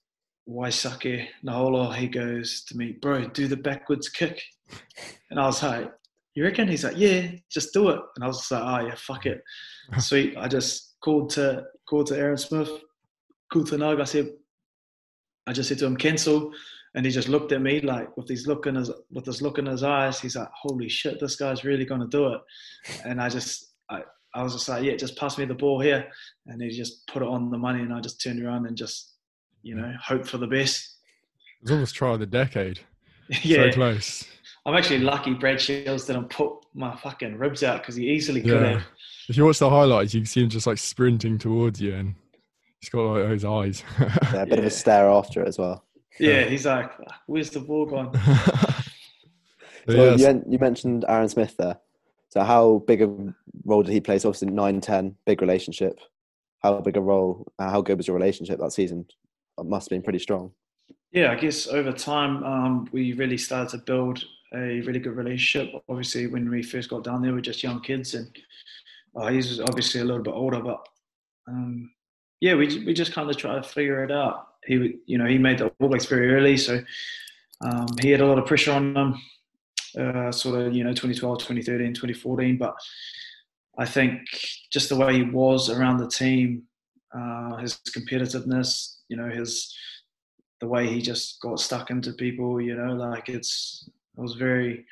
Waisake 0.49 1.27
Naholo, 1.45 1.95
he 1.95 2.09
goes 2.09 2.65
to 2.69 2.77
me, 2.77 2.93
bro, 2.93 3.27
do 3.27 3.49
the 3.49 3.57
backwards 3.57 4.09
kick. 4.09 4.43
And 5.31 5.39
I 5.39 5.45
was 5.45 5.63
like, 5.63 5.93
you 6.35 6.45
reckon? 6.45 6.69
He's 6.69 6.85
like, 6.85 6.97
yeah, 6.97 7.33
just 7.51 7.75
do 7.75 7.89
it. 7.91 8.01
And 8.15 8.25
I 8.25 8.29
was 8.29 8.51
like, 8.51 8.63
oh 8.63 8.87
yeah, 8.87 8.95
fuck 8.97 9.27
it. 9.27 9.43
Sweet. 9.99 10.37
I 10.39 10.49
just 10.49 10.95
called 11.03 11.31
to 11.31 11.65
called 11.89 12.07
to 12.07 12.17
Aaron 12.17 12.39
Smith, 12.39 12.71
called 13.53 13.67
to 13.67 13.77
Nug. 13.77 14.01
I 14.01 14.05
said, 14.05 14.31
I 15.49 15.53
just 15.53 15.69
said 15.69 15.79
to 15.79 15.87
him, 15.87 15.97
cancel. 15.97 16.53
And 16.95 17.05
he 17.05 17.13
just 17.13 17.29
looked 17.29 17.53
at 17.53 17.61
me 17.61 17.81
like 17.81 18.17
with 18.17 18.29
his 18.29 18.47
look 18.47 18.67
in 18.67 18.75
his 18.75 18.91
with 19.11 19.25
this 19.25 19.43
look 19.43 19.59
in 19.59 19.67
his 19.67 19.83
eyes. 19.83 20.19
He's 20.21 20.37
like, 20.37 20.49
"Holy 20.55 20.89
shit, 20.89 21.21
this 21.21 21.37
guy's 21.37 21.63
really 21.65 21.85
gonna 21.85 22.07
do 22.09 22.33
it." 22.33 22.41
And 23.05 23.21
I 23.21 23.29
just, 23.29 23.73
I, 23.91 24.01
I 24.35 24.43
was 24.43 24.55
just 24.55 24.69
like, 24.71 24.83
"Yeah, 24.85 24.97
just 24.97 25.17
pass 25.19 25.37
me 25.37 25.45
the 25.45 25.55
ball 25.55 25.81
here." 25.81 26.09
And 26.47 26.63
he 26.63 26.71
just 26.71 27.07
put 27.07 27.23
it 27.23 27.29
on 27.29 27.51
the 27.51 27.59
money, 27.59 27.83
and 27.83 27.93
I 27.93 28.01
just 28.01 28.23
turned 28.23 28.43
around 28.43 28.67
and 28.67 28.75
just, 28.77 29.13
you 29.63 29.75
know, 29.75 29.93
hope 30.03 30.27
for 30.27 30.39
the 30.39 30.47
best. 30.47 30.97
It 31.61 31.65
was 31.65 31.71
almost 31.73 31.95
try 31.95 32.15
of 32.15 32.21
the 32.21 32.27
decade. 32.27 32.81
yeah, 33.43 33.65
So 33.65 33.73
close. 33.73 34.25
I'm 34.65 34.75
actually 34.75 35.01
lucky 35.01 35.35
Brad 35.35 35.61
Shields 35.61 36.07
didn't 36.07 36.31
put 36.31 36.53
my 36.75 36.97
fucking 36.97 37.37
ribs 37.37 37.63
out 37.63 37.83
because 37.83 37.97
he 37.97 38.07
easily 38.09 38.41
could 38.41 38.51
Yeah. 38.63 38.67
have. 38.79 38.83
If 39.29 39.37
you 39.37 39.45
watch 39.45 39.59
the 39.59 39.69
highlights, 39.69 40.15
you 40.15 40.21
can 40.21 40.27
see 40.27 40.43
him 40.43 40.49
just 40.49 40.67
like 40.67 40.79
sprinting 40.79 41.37
towards 41.39 41.81
you, 41.83 41.95
and 41.95 42.15
he's 42.81 42.89
got 42.89 43.03
like 43.03 43.29
those 43.29 43.45
eyes. 43.45 43.83
Yeah, 44.01 44.43
a 44.43 44.47
bit 44.47 44.59
of 44.59 44.65
a 44.65 44.71
stare 44.83 45.11
after 45.11 45.43
it 45.43 45.49
as 45.49 45.59
well. 45.59 45.85
Yeah, 46.19 46.45
he's 46.45 46.67
like, 46.67 46.91
"Where's 47.27 47.51
the 47.51 47.61
ball 47.61 47.87
gone?" 47.87 48.13
So 49.89 49.95
yes, 49.95 50.21
you, 50.21 50.45
you 50.47 50.59
mentioned 50.59 51.07
Aaron 51.09 51.29
Smith 51.29 51.57
there. 51.57 51.79
So 52.29 52.43
how 52.43 52.83
big 52.87 53.01
a 53.01 53.35
role 53.65 53.83
did 53.83 53.93
he 53.93 54.01
play? 54.01 54.19
So 54.19 54.29
obviously 54.29 54.49
9-10, 54.49 55.15
big 55.25 55.41
relationship. 55.41 55.99
How 56.63 56.81
big 56.81 56.97
a 56.97 57.01
role, 57.01 57.51
uh, 57.59 57.71
how 57.71 57.81
good 57.81 57.97
was 57.97 58.07
your 58.07 58.17
relationship 58.17 58.59
that 58.61 58.73
season? 58.73 59.07
It 59.59 59.65
must 59.65 59.87
have 59.87 59.97
been 59.97 60.03
pretty 60.03 60.19
strong. 60.19 60.53
Yeah, 61.11 61.33
I 61.33 61.37
guess 61.37 61.69
over 61.69 61.91
time 61.91 62.45
um, 62.45 62.89
we 62.93 63.15
really 63.15 63.39
started 63.39 63.71
to 63.71 63.85
build 63.85 64.23
a 64.55 64.81
really 64.83 64.99
good 64.99 65.17
relationship. 65.17 65.83
Obviously, 65.89 66.27
when 66.27 66.51
we 66.51 66.63
first 66.63 66.91
got 66.91 67.05
down 67.05 67.23
there, 67.23 67.31
we 67.31 67.37
were 67.37 67.43
just 67.43 67.63
young 67.63 67.81
kids, 67.81 68.15
and 68.15 68.29
uh, 69.17 69.29
he's 69.29 69.59
obviously 69.61 70.03
a 70.03 70.05
little 70.05 70.23
bit 70.23 70.35
older, 70.35 70.61
but 70.61 70.87
um, 71.49 71.91
yeah, 72.41 72.55
we 72.55 72.85
we 72.85 72.95
just 72.95 73.13
kind 73.13 73.29
of 73.29 73.37
try 73.37 73.55
to 73.55 73.63
figure 73.63 74.05
it 74.05 74.13
out. 74.13 74.49
He, 74.67 74.99
you 75.07 75.19
know, 75.19 75.27
he 75.27 75.39
made 75.39 75.59
the 75.59 75.73
All 75.81 75.89
Blacks 75.89 76.07
very 76.07 76.33
early, 76.35 76.57
so 76.57 76.83
um, 77.63 77.87
he 78.01 78.11
had 78.11 78.21
a 78.21 78.27
lot 78.27 78.39
of 78.39 78.47
pressure 78.47 78.73
on 78.73 78.97
him. 78.97 79.21
Uh, 79.99 80.31
sort 80.31 80.61
of, 80.61 80.75
you 80.75 80.85
know, 80.85 80.91
2012, 80.91 81.39
2013, 81.39 81.95
2014, 81.95 82.59
but 82.59 82.77
I 83.79 83.87
think 83.87 84.21
just 84.71 84.91
the 84.91 84.97
way 84.97 85.15
he 85.15 85.23
was 85.23 85.71
around 85.71 85.97
the 85.97 86.09
team, 86.09 86.65
uh, 87.17 87.57
his 87.57 87.81
competitiveness, 87.97 88.99
you 89.09 89.17
know, 89.17 89.31
his 89.31 89.75
the 90.61 90.67
way 90.67 90.87
he 90.89 91.01
just 91.01 91.41
got 91.41 91.59
stuck 91.59 91.91
into 91.91 92.13
people, 92.13 92.61
you 92.61 92.77
know, 92.77 92.93
like 92.93 93.29
it's 93.29 93.89
it 94.17 94.21
was 94.21 94.35
very 94.35 94.85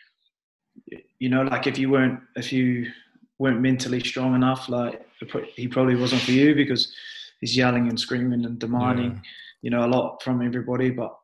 you 1.19 1.29
know, 1.29 1.43
like 1.43 1.67
if 1.67 1.79
you 1.79 1.91
weren't 1.91 2.21
if 2.37 2.53
you 2.53 2.91
weren't 3.39 3.61
mentally 3.61 4.01
strong 4.01 4.35
enough, 4.35 4.69
like 4.69 5.07
he 5.55 5.69
probably 5.69 5.97
wasn't 5.97 6.23
for 6.23 6.33
you 6.33 6.55
because 6.55 6.93
he's 7.41 7.57
yelling 7.57 7.89
and 7.89 7.99
screaming 7.99 8.45
and 8.45 8.59
demanding, 8.59 9.13
Yeah. 9.13 9.21
you 9.63 9.71
know, 9.71 9.85
a 9.85 9.89
lot 9.89 10.23
from 10.23 10.43
everybody, 10.43 10.91
but 10.91 11.15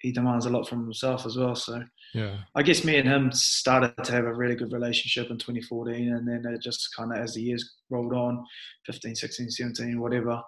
he 0.00 0.12
demands 0.12 0.46
a 0.46 0.50
lot 0.50 0.68
from 0.68 0.82
himself 0.84 1.24
as 1.24 1.36
well. 1.36 1.54
So 1.54 1.82
yeah, 2.12 2.36
I 2.54 2.62
guess 2.62 2.84
me 2.84 2.96
and 2.96 3.08
him 3.08 3.32
started 3.32 3.94
to 4.04 4.12
have 4.12 4.26
a 4.26 4.34
really 4.34 4.54
good 4.54 4.72
relationship 4.72 5.30
in 5.30 5.38
2014, 5.38 6.12
and 6.14 6.28
then 6.28 6.44
it 6.52 6.60
just 6.60 6.94
kind 6.94 7.10
of 7.12 7.18
as 7.18 7.34
the 7.34 7.42
years 7.42 7.74
rolled 7.90 8.12
on, 8.12 8.44
15, 8.86 9.14
16, 9.16 9.50
17, 9.50 9.98
whatever. 10.00 10.42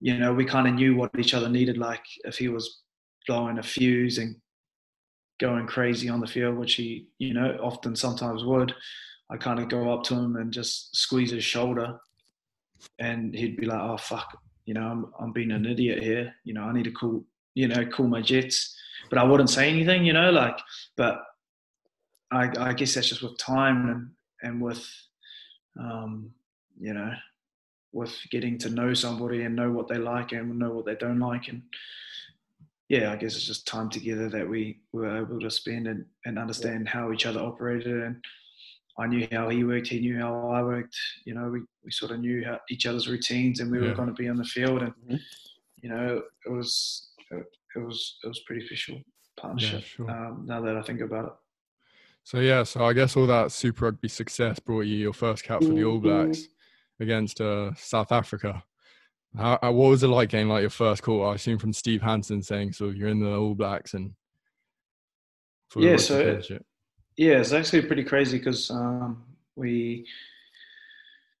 You 0.00 0.18
know, 0.18 0.32
we 0.32 0.44
kind 0.44 0.66
of 0.68 0.74
knew 0.74 0.96
what 0.96 1.10
each 1.18 1.34
other 1.34 1.48
needed. 1.48 1.76
Like 1.76 2.04
if 2.24 2.38
he 2.38 2.48
was 2.48 2.82
blowing 3.26 3.58
a 3.58 3.62
fuse 3.62 4.18
and 4.18 4.36
going 5.40 5.66
crazy 5.66 6.08
on 6.08 6.20
the 6.20 6.26
field, 6.26 6.56
which 6.56 6.74
he, 6.74 7.08
you 7.18 7.34
know, 7.34 7.58
often 7.60 7.96
sometimes 7.96 8.44
would, 8.44 8.72
I 9.30 9.36
kind 9.36 9.58
of 9.58 9.68
go 9.68 9.92
up 9.92 10.04
to 10.04 10.14
him 10.14 10.36
and 10.36 10.52
just 10.52 10.94
squeeze 10.96 11.32
his 11.32 11.44
shoulder, 11.44 11.98
and 12.98 13.34
he'd 13.34 13.56
be 13.56 13.66
like, 13.66 13.80
"Oh 13.80 13.96
fuck, 13.96 14.38
you 14.64 14.74
know, 14.74 14.86
I'm 14.86 15.12
I'm 15.20 15.32
being 15.32 15.50
an 15.52 15.66
idiot 15.66 16.02
here. 16.02 16.34
You 16.44 16.54
know, 16.54 16.62
I 16.62 16.72
need 16.72 16.84
to 16.84 16.92
call, 16.92 17.24
you 17.54 17.68
know, 17.68 17.84
call 17.86 18.06
my 18.06 18.22
jets." 18.22 18.76
But 19.10 19.18
I 19.18 19.24
wouldn't 19.24 19.50
say 19.50 19.68
anything, 19.68 20.04
you 20.04 20.12
know, 20.12 20.30
like. 20.30 20.58
But 20.96 21.22
I, 22.30 22.50
I 22.58 22.72
guess 22.72 22.94
that's 22.94 23.08
just 23.08 23.22
with 23.22 23.36
time 23.38 23.88
and 23.88 24.10
and 24.42 24.62
with, 24.62 24.86
um, 25.78 26.30
you 26.80 26.94
know, 26.94 27.12
with 27.92 28.16
getting 28.30 28.58
to 28.58 28.70
know 28.70 28.94
somebody 28.94 29.42
and 29.42 29.54
know 29.54 29.70
what 29.70 29.88
they 29.88 29.98
like 29.98 30.32
and 30.32 30.58
know 30.58 30.70
what 30.70 30.86
they 30.86 30.94
don't 30.94 31.20
like 31.20 31.48
and 31.48 31.62
yeah, 32.92 33.10
I 33.10 33.16
guess 33.16 33.36
it's 33.36 33.46
just 33.46 33.66
time 33.66 33.88
together 33.88 34.28
that 34.28 34.46
we 34.46 34.80
were 34.92 35.16
able 35.16 35.40
to 35.40 35.50
spend 35.50 35.86
and, 35.86 36.04
and 36.26 36.38
understand 36.38 36.86
how 36.86 37.10
each 37.10 37.24
other 37.24 37.40
operated 37.40 38.02
and 38.02 38.22
I 38.98 39.06
knew 39.06 39.26
how 39.32 39.48
he 39.48 39.64
worked, 39.64 39.88
he 39.88 40.00
knew 40.00 40.18
how 40.18 40.50
I 40.50 40.62
worked. 40.62 40.96
You 41.24 41.34
know, 41.34 41.48
we, 41.48 41.60
we 41.84 41.90
sort 41.90 42.12
of 42.12 42.20
knew 42.20 42.44
how 42.44 42.60
each 42.70 42.84
other's 42.86 43.08
routines 43.08 43.60
and 43.60 43.70
we 43.70 43.78
were 43.80 43.94
going 43.94 44.08
to 44.08 44.14
be 44.14 44.28
on 44.28 44.36
the 44.36 44.44
field 44.44 44.82
and 44.82 44.92
Mhm. 45.10 45.20
you 45.82 45.88
know 45.88 46.22
it 46.46 46.50
was 46.50 47.08
it 47.30 47.78
was 47.78 48.18
it 48.22 48.28
was 48.28 48.40
pretty 48.46 48.64
official 48.66 49.00
partnership. 49.36 49.82
sure. 49.84 50.10
um, 50.10 50.44
now 50.46 50.60
that 50.60 50.76
I 50.76 50.82
think 50.82 51.00
about 51.00 51.24
it. 51.26 51.32
So 52.24 52.38
yeah, 52.40 52.62
so 52.64 52.84
I 52.84 52.92
guess 52.92 53.16
all 53.16 53.26
that 53.26 53.50
Super 53.50 53.86
Rugby 53.86 54.08
success 54.08 54.58
brought 54.60 54.82
you 54.82 54.96
your 54.96 55.12
first 55.14 55.42
cap 55.42 55.60
for 55.62 55.68
the 55.72 55.84
All 55.84 55.98
Blacks 55.98 56.42
against 57.00 57.40
uh, 57.40 57.72
South 57.74 58.12
Africa. 58.12 58.62
How, 59.36 59.58
uh, 59.62 59.72
what 59.72 59.88
was 59.88 60.02
it 60.02 60.08
like 60.08 60.28
getting 60.28 60.48
like 60.48 60.60
your 60.60 60.70
first 60.70 61.02
call? 61.02 61.26
I 61.26 61.34
assume 61.36 61.58
from 61.58 61.72
Steve 61.72 62.02
Hansen 62.02 62.42
saying, 62.42 62.74
"So 62.74 62.90
you're 62.90 63.08
in 63.08 63.18
the 63.20 63.34
All 63.34 63.54
Blacks 63.54 63.94
and." 63.94 64.12
for 65.68 65.80
Yeah, 65.80 65.92
Rugby 65.92 66.02
so 66.02 66.18
it- 66.18 66.24
Championship." 66.24 66.66
Yeah, 67.16 67.38
it's 67.38 67.52
actually 67.52 67.82
pretty 67.82 68.04
crazy 68.04 68.38
because 68.38 68.70
um, 68.70 69.22
we 69.56 70.06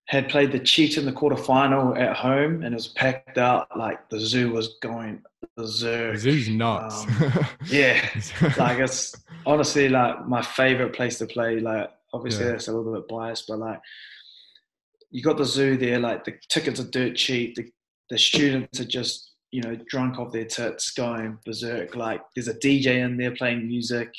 had 0.06 0.28
played 0.28 0.52
the 0.52 0.58
Chiefs 0.58 0.96
in 0.98 1.06
the 1.06 1.12
quarterfinal 1.12 1.98
at 1.98 2.16
home, 2.16 2.62
and 2.62 2.74
it 2.74 2.76
was 2.76 2.88
packed 2.88 3.38
out. 3.38 3.68
Like 3.76 4.08
the 4.10 4.20
zoo 4.20 4.52
was 4.52 4.76
going 4.82 5.22
berserk. 5.56 6.14
The 6.14 6.20
Zoo's 6.20 6.48
nuts. 6.48 7.04
Um, 7.06 7.46
yeah, 7.66 8.00
like 8.58 8.78
it's 8.78 9.14
honestly 9.46 9.88
like 9.88 10.26
my 10.26 10.42
favorite 10.42 10.92
place 10.92 11.18
to 11.18 11.26
play. 11.26 11.60
Like 11.60 11.90
obviously 12.12 12.44
Yeah. 12.44 12.52
that's 12.52 12.68
a 12.68 12.72
little 12.72 12.92
bit 12.92 13.08
biased, 13.08 13.46
but 13.48 13.58
like 13.58 13.80
you 15.10 15.22
got 15.22 15.36
the 15.38 15.44
zoo 15.44 15.76
there. 15.76 15.98
Like 15.98 16.24
the 16.24 16.34
tickets 16.48 16.80
are 16.80 16.84
dirt 16.90 17.16
cheap. 17.16 17.54
The 17.54 17.70
the 18.10 18.18
students 18.18 18.78
are 18.80 18.84
just 18.84 19.30
you 19.52 19.62
know 19.62 19.76
drunk 19.88 20.18
off 20.18 20.32
their 20.32 20.44
tits, 20.44 20.90
going 20.90 21.38
berserk. 21.46 21.96
Like 21.96 22.20
there's 22.34 22.48
a 22.48 22.54
DJ 22.54 23.02
in 23.04 23.16
there 23.16 23.34
playing 23.34 23.66
music, 23.66 24.12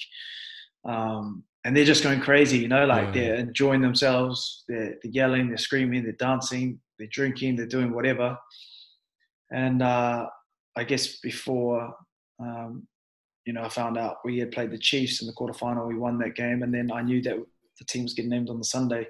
um, 0.86 1.44
and 1.66 1.76
they're 1.76 1.86
just 1.86 2.04
going 2.04 2.20
crazy. 2.20 2.58
You 2.60 2.68
know, 2.68 2.86
like 2.86 3.08
Yeah. 3.08 3.12
they're 3.14 3.36
enjoying 3.36 3.82
themselves. 3.82 4.64
They're, 4.68 4.96
they're 5.02 5.12
yelling, 5.12 5.48
they're 5.48 5.58
screaming, 5.58 6.04
they're 6.04 6.12
dancing, 6.14 6.80
they're 7.00 7.08
drinking, 7.12 7.56
they're 7.56 7.66
doing 7.68 7.94
whatever. 7.94 8.38
And 9.52 9.82
uh, 9.82 10.28
I 10.76 10.84
guess 10.84 11.20
before, 11.20 11.94
um, 12.40 12.88
you 13.46 13.54
know, 13.54 13.64
I 13.64 13.70
found 13.70 13.98
out 13.98 14.18
we 14.26 14.40
had 14.40 14.52
played 14.52 14.72
the 14.72 14.78
Chiefs 14.78 15.22
in 15.22 15.28
the 15.28 15.34
quarterfinal. 15.34 15.88
We 15.88 15.98
won 15.98 16.18
that 16.20 16.36
game, 16.36 16.64
and 16.64 16.74
then 16.74 16.92
I 16.92 17.02
knew 17.02 17.22
that 17.24 17.36
the 17.80 17.86
team 17.86 18.04
was 18.04 18.14
getting 18.14 18.32
named 18.32 18.50
on 18.50 18.58
the 18.58 18.64
Sunday 18.64 19.06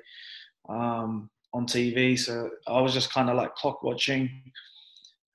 um, 0.69 1.29
on 1.53 1.65
TV. 1.65 2.17
So 2.17 2.49
I 2.67 2.81
was 2.81 2.93
just 2.93 3.13
kind 3.13 3.29
of 3.29 3.35
like 3.35 3.53
clock 3.55 3.83
watching. 3.83 4.29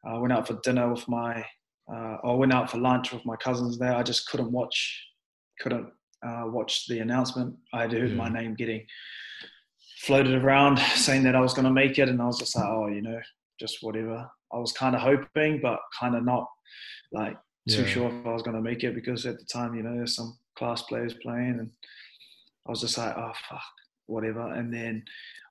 I 0.04 0.18
went 0.18 0.32
out 0.32 0.46
for 0.46 0.58
dinner 0.62 0.92
with 0.92 1.06
my, 1.08 1.44
uh, 1.92 2.16
I 2.24 2.32
went 2.32 2.52
out 2.52 2.70
for 2.70 2.78
lunch 2.78 3.12
with 3.12 3.24
my 3.24 3.36
cousins 3.36 3.78
there. 3.78 3.94
I 3.94 4.02
just 4.02 4.28
couldn't 4.28 4.52
watch, 4.52 5.04
couldn't 5.60 5.88
uh, 6.26 6.44
watch 6.46 6.86
the 6.88 7.00
announcement. 7.00 7.54
I 7.72 7.82
had 7.82 7.92
heard 7.92 8.16
my 8.16 8.28
name 8.28 8.54
getting 8.54 8.84
floated 10.00 10.34
around, 10.42 10.78
saying 10.78 11.22
that 11.24 11.34
I 11.36 11.40
was 11.40 11.54
going 11.54 11.64
to 11.64 11.70
make 11.72 11.98
it, 11.98 12.08
and 12.08 12.20
I 12.20 12.26
was 12.26 12.38
just 12.38 12.56
like, 12.56 12.66
oh, 12.66 12.88
you 12.88 13.02
know, 13.02 13.18
just 13.60 13.78
whatever. 13.82 14.28
I 14.52 14.58
was 14.58 14.72
kind 14.72 14.94
of 14.94 15.02
hoping, 15.02 15.60
but 15.60 15.78
kind 15.98 16.14
of 16.14 16.24
not 16.24 16.46
like 17.12 17.36
too 17.68 17.82
Yeah. 17.82 17.86
sure 17.86 18.08
if 18.08 18.26
I 18.26 18.32
was 18.32 18.42
going 18.42 18.56
to 18.56 18.62
make 18.62 18.82
it 18.84 18.94
because 18.94 19.26
at 19.26 19.38
the 19.38 19.44
time, 19.44 19.74
you 19.74 19.82
know, 19.82 19.94
there's 19.94 20.16
some 20.16 20.38
class 20.56 20.82
players 20.82 21.14
playing, 21.22 21.58
and 21.60 21.70
I 22.66 22.70
was 22.70 22.80
just 22.80 22.98
like, 22.98 23.16
oh 23.16 23.32
fuck, 23.48 23.62
whatever. 24.06 24.52
And 24.54 24.72
then 24.72 25.04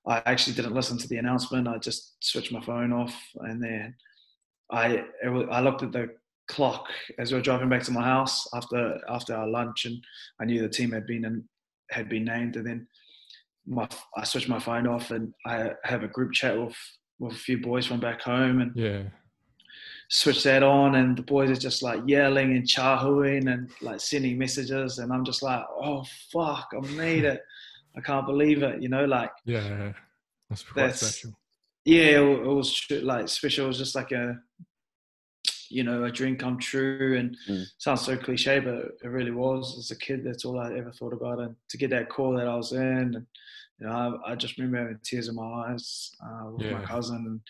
I 0.08 0.22
actually 0.26 0.56
didn't 0.56 0.74
listen 0.74 0.98
to 0.98 1.08
the 1.08 1.18
announcement. 1.18 1.68
I 1.68 1.78
just 1.78 2.16
switched 2.24 2.52
my 2.52 2.62
phone 2.62 2.92
off, 2.94 3.16
and 3.42 3.62
then 3.64 3.96
I 4.72 5.04
I 5.52 5.62
looked 5.62 5.84
at 5.84 5.92
the 5.92 6.10
clock 6.48 6.86
as 7.20 7.32
we 7.32 7.38
were 7.38 7.44
driving 7.44 7.70
back 7.70 7.84
to 7.84 7.92
my 7.92 8.04
house 8.04 8.48
after 8.54 9.00
after 9.10 9.36
our 9.36 9.48
lunch, 9.48 9.86
and 9.86 10.04
I 10.40 10.46
knew 10.46 10.62
the 10.62 10.70
team 10.70 10.92
had 10.92 11.06
been 11.06 11.26
and 11.26 11.44
had 11.92 12.10
been 12.10 12.26
named, 12.26 12.56
and 12.56 12.66
then 12.66 12.88
my 13.66 13.88
I 14.16 14.24
switched 14.24 14.50
my 14.50 14.60
phone 14.60 14.88
off, 14.88 15.12
and 15.12 15.34
I 15.46 15.72
have 15.84 16.04
a 16.04 16.08
group 16.08 16.34
chat 16.34 16.58
with 16.58 16.76
with 17.20 17.34
a 17.34 17.38
few 17.38 17.58
boys 17.60 17.86
from 17.86 18.00
back 18.00 18.22
home, 18.22 18.62
and 18.62 18.72
yeah, 18.76 19.04
switch 20.10 20.44
that 20.44 20.64
on 20.64 20.96
and 20.96 21.18
the 21.18 21.22
boys 21.22 21.50
are 21.50 21.56
just 21.56 21.84
like 21.84 22.00
yelling 22.08 22.52
and 22.54 22.66
chahooing 22.66 23.52
and 23.52 23.70
like 23.82 24.00
sending 24.00 24.38
messages 24.38 25.00
and 25.00 25.12
I'm 25.12 25.26
just 25.26 25.44
like, 25.44 25.64
oh 25.82 26.06
fuck, 26.32 26.70
I 26.74 26.80
made 26.92 27.26
it. 27.26 27.42
I 27.98 28.02
can't 28.02 28.26
believe 28.26 28.64
it, 28.64 28.82
you 28.82 28.90
know, 28.90 29.06
like 29.06 29.32
yeah. 29.46 29.92
That's 30.50 30.64
quite 30.64 30.76
That's- 30.84 31.00
special. 31.02 31.38
yeah, 31.84 32.20
it, 32.22 32.40
it 32.40 32.48
was 32.48 32.86
like 32.90 33.28
special. 33.28 33.66
It 33.66 33.70
was 33.70 33.78
just 33.80 33.96
like 33.96 34.12
a, 34.14 34.40
you 35.70 35.84
know, 35.84 36.04
a 36.06 36.12
dream 36.12 36.38
come 36.38 36.60
true. 36.60 37.18
And 37.18 37.36
Mm. 37.50 37.66
sounds 37.78 38.02
so 38.02 38.18
cliche, 38.18 38.60
but 38.60 38.76
it 39.04 39.08
really 39.08 39.32
was. 39.32 39.78
As 39.78 39.92
a 39.92 40.00
kid, 40.00 40.24
that's 40.24 40.46
all 40.46 40.60
I 40.60 40.74
ever 40.78 40.92
thought 40.92 41.14
about. 41.14 41.40
And 41.40 41.56
to 41.70 41.78
get 41.78 41.90
that 41.92 42.10
call 42.10 42.36
that 42.38 42.48
I 42.48 42.56
was 42.56 42.72
in, 42.74 42.82
and 43.16 43.28
you 43.80 43.86
know, 43.88 44.20
I, 44.26 44.32
I 44.32 44.36
just 44.36 44.58
remember 44.58 44.80
having 44.80 45.00
tears 45.04 45.28
in 45.28 45.36
my 45.36 45.44
eyes 45.70 46.12
uh, 46.26 46.50
with 46.52 46.70
my 46.70 46.82
cousin 46.82 47.16
and 47.18 47.42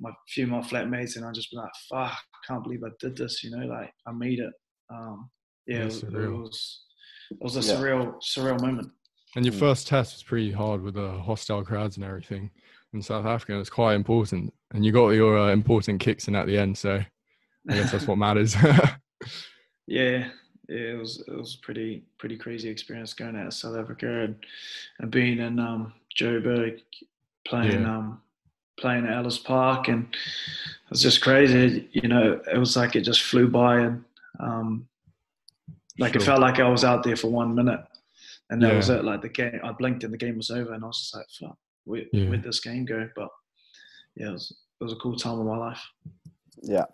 my 0.00 0.10
few 0.28 0.44
of 0.44 0.50
my 0.50 0.60
flatmates, 0.60 1.16
and 1.16 1.24
I 1.24 1.32
just 1.32 1.50
be 1.50 1.56
like, 1.56 1.70
"Fuck, 1.90 2.12
I 2.12 2.38
can't 2.46 2.62
believe 2.62 2.82
I 2.84 2.90
did 3.00 3.16
this." 3.16 3.42
You 3.42 3.50
know, 3.56 3.66
like 3.66 3.92
I 4.06 4.12
made 4.12 4.38
it. 4.38 4.52
Um, 4.90 5.30
yeah, 5.66 5.78
Yeah, 5.78 5.82
it, 5.82 5.86
was, 5.86 6.02
it 6.02 6.08
was 6.30 6.84
it 7.30 7.38
was 7.40 7.56
a 7.56 7.60
Yeah. 7.60 7.74
surreal 7.76 8.14
surreal 8.22 8.60
moment. 8.60 8.92
And 9.34 9.44
your 9.44 9.52
Mm. 9.52 9.58
first 9.58 9.86
test 9.88 10.14
was 10.14 10.22
pretty 10.22 10.52
hard 10.52 10.82
with 10.82 10.94
the 10.94 11.10
hostile 11.20 11.64
crowds 11.64 11.96
and 11.96 12.04
everything 12.04 12.50
in 12.94 13.02
South 13.02 13.26
Africa. 13.26 13.52
and 13.52 13.60
It's 13.60 13.68
quite 13.70 13.94
important, 13.94 14.54
and 14.72 14.84
you 14.84 14.92
got 14.92 15.10
your 15.10 15.36
uh, 15.38 15.52
important 15.52 16.00
kicks 16.00 16.28
in 16.28 16.34
at 16.34 16.46
the 16.46 16.56
end. 16.56 16.78
So 16.78 17.04
I 17.68 17.74
guess 17.74 17.92
that's 17.92 18.06
what 18.06 18.18
matters. 18.18 18.54
yeah, 18.64 18.98
yeah, 19.86 20.28
it 20.68 20.98
was 20.98 21.22
it 21.26 21.34
was 21.36 21.56
a 21.60 21.64
pretty 21.64 22.04
pretty 22.18 22.36
crazy 22.36 22.68
experience 22.68 23.14
going 23.14 23.36
out 23.36 23.46
of 23.46 23.54
South 23.54 23.76
Africa 23.76 24.22
and, 24.24 24.36
and 25.00 25.10
being 25.10 25.38
in 25.38 25.58
um, 25.58 25.92
Joburg, 26.18 26.80
playing 27.46 27.82
Yeah. 27.82 27.96
um, 27.98 28.20
playing 28.78 29.06
at 29.06 29.12
Ellis 29.16 29.38
Park, 29.38 29.88
and 29.88 30.04
it 30.14 30.90
was 30.90 31.02
just 31.02 31.20
crazy. 31.22 31.88
You 31.92 32.08
know, 32.08 32.40
it 32.52 32.58
was 32.58 32.76
like 32.76 32.94
it 32.96 33.02
just 33.02 33.22
flew 33.22 33.48
by, 33.48 33.80
and 33.80 34.04
um, 34.40 34.88
like 35.98 36.14
it 36.16 36.22
felt 36.22 36.40
like 36.40 36.58
I 36.60 36.68
was 36.68 36.84
out 36.84 37.02
there 37.02 37.16
for 37.16 37.28
one 37.28 37.54
minute, 37.54 37.80
and 38.50 38.62
that 38.62 38.74
was 38.74 38.90
it. 38.90 39.04
Like 39.04 39.22
the 39.22 39.28
game, 39.28 39.60
I 39.64 39.72
blinked 39.72 40.04
and 40.04 40.12
the 40.12 40.18
game 40.18 40.36
was 40.36 40.50
over, 40.50 40.72
and 40.72 40.84
I 40.84 40.86
was 40.86 40.98
just 41.00 41.14
like, 41.16 41.26
"Fuck, 41.40 41.58
where, 41.84 42.02
Yeah. 42.12 42.28
where'd 42.28 42.42
this 42.42 42.60
game 42.60 42.84
go?" 42.84 43.08
But 43.16 43.28
yeah, 44.14 44.28
it 44.28 44.32
was 44.32 44.52
it 44.80 44.84
was 44.84 44.92
a 44.92 44.96
cool 44.96 45.16
time 45.16 45.38
of 45.40 45.46
my 45.46 45.56
life. 45.56 45.82
Yeah. 46.62 46.84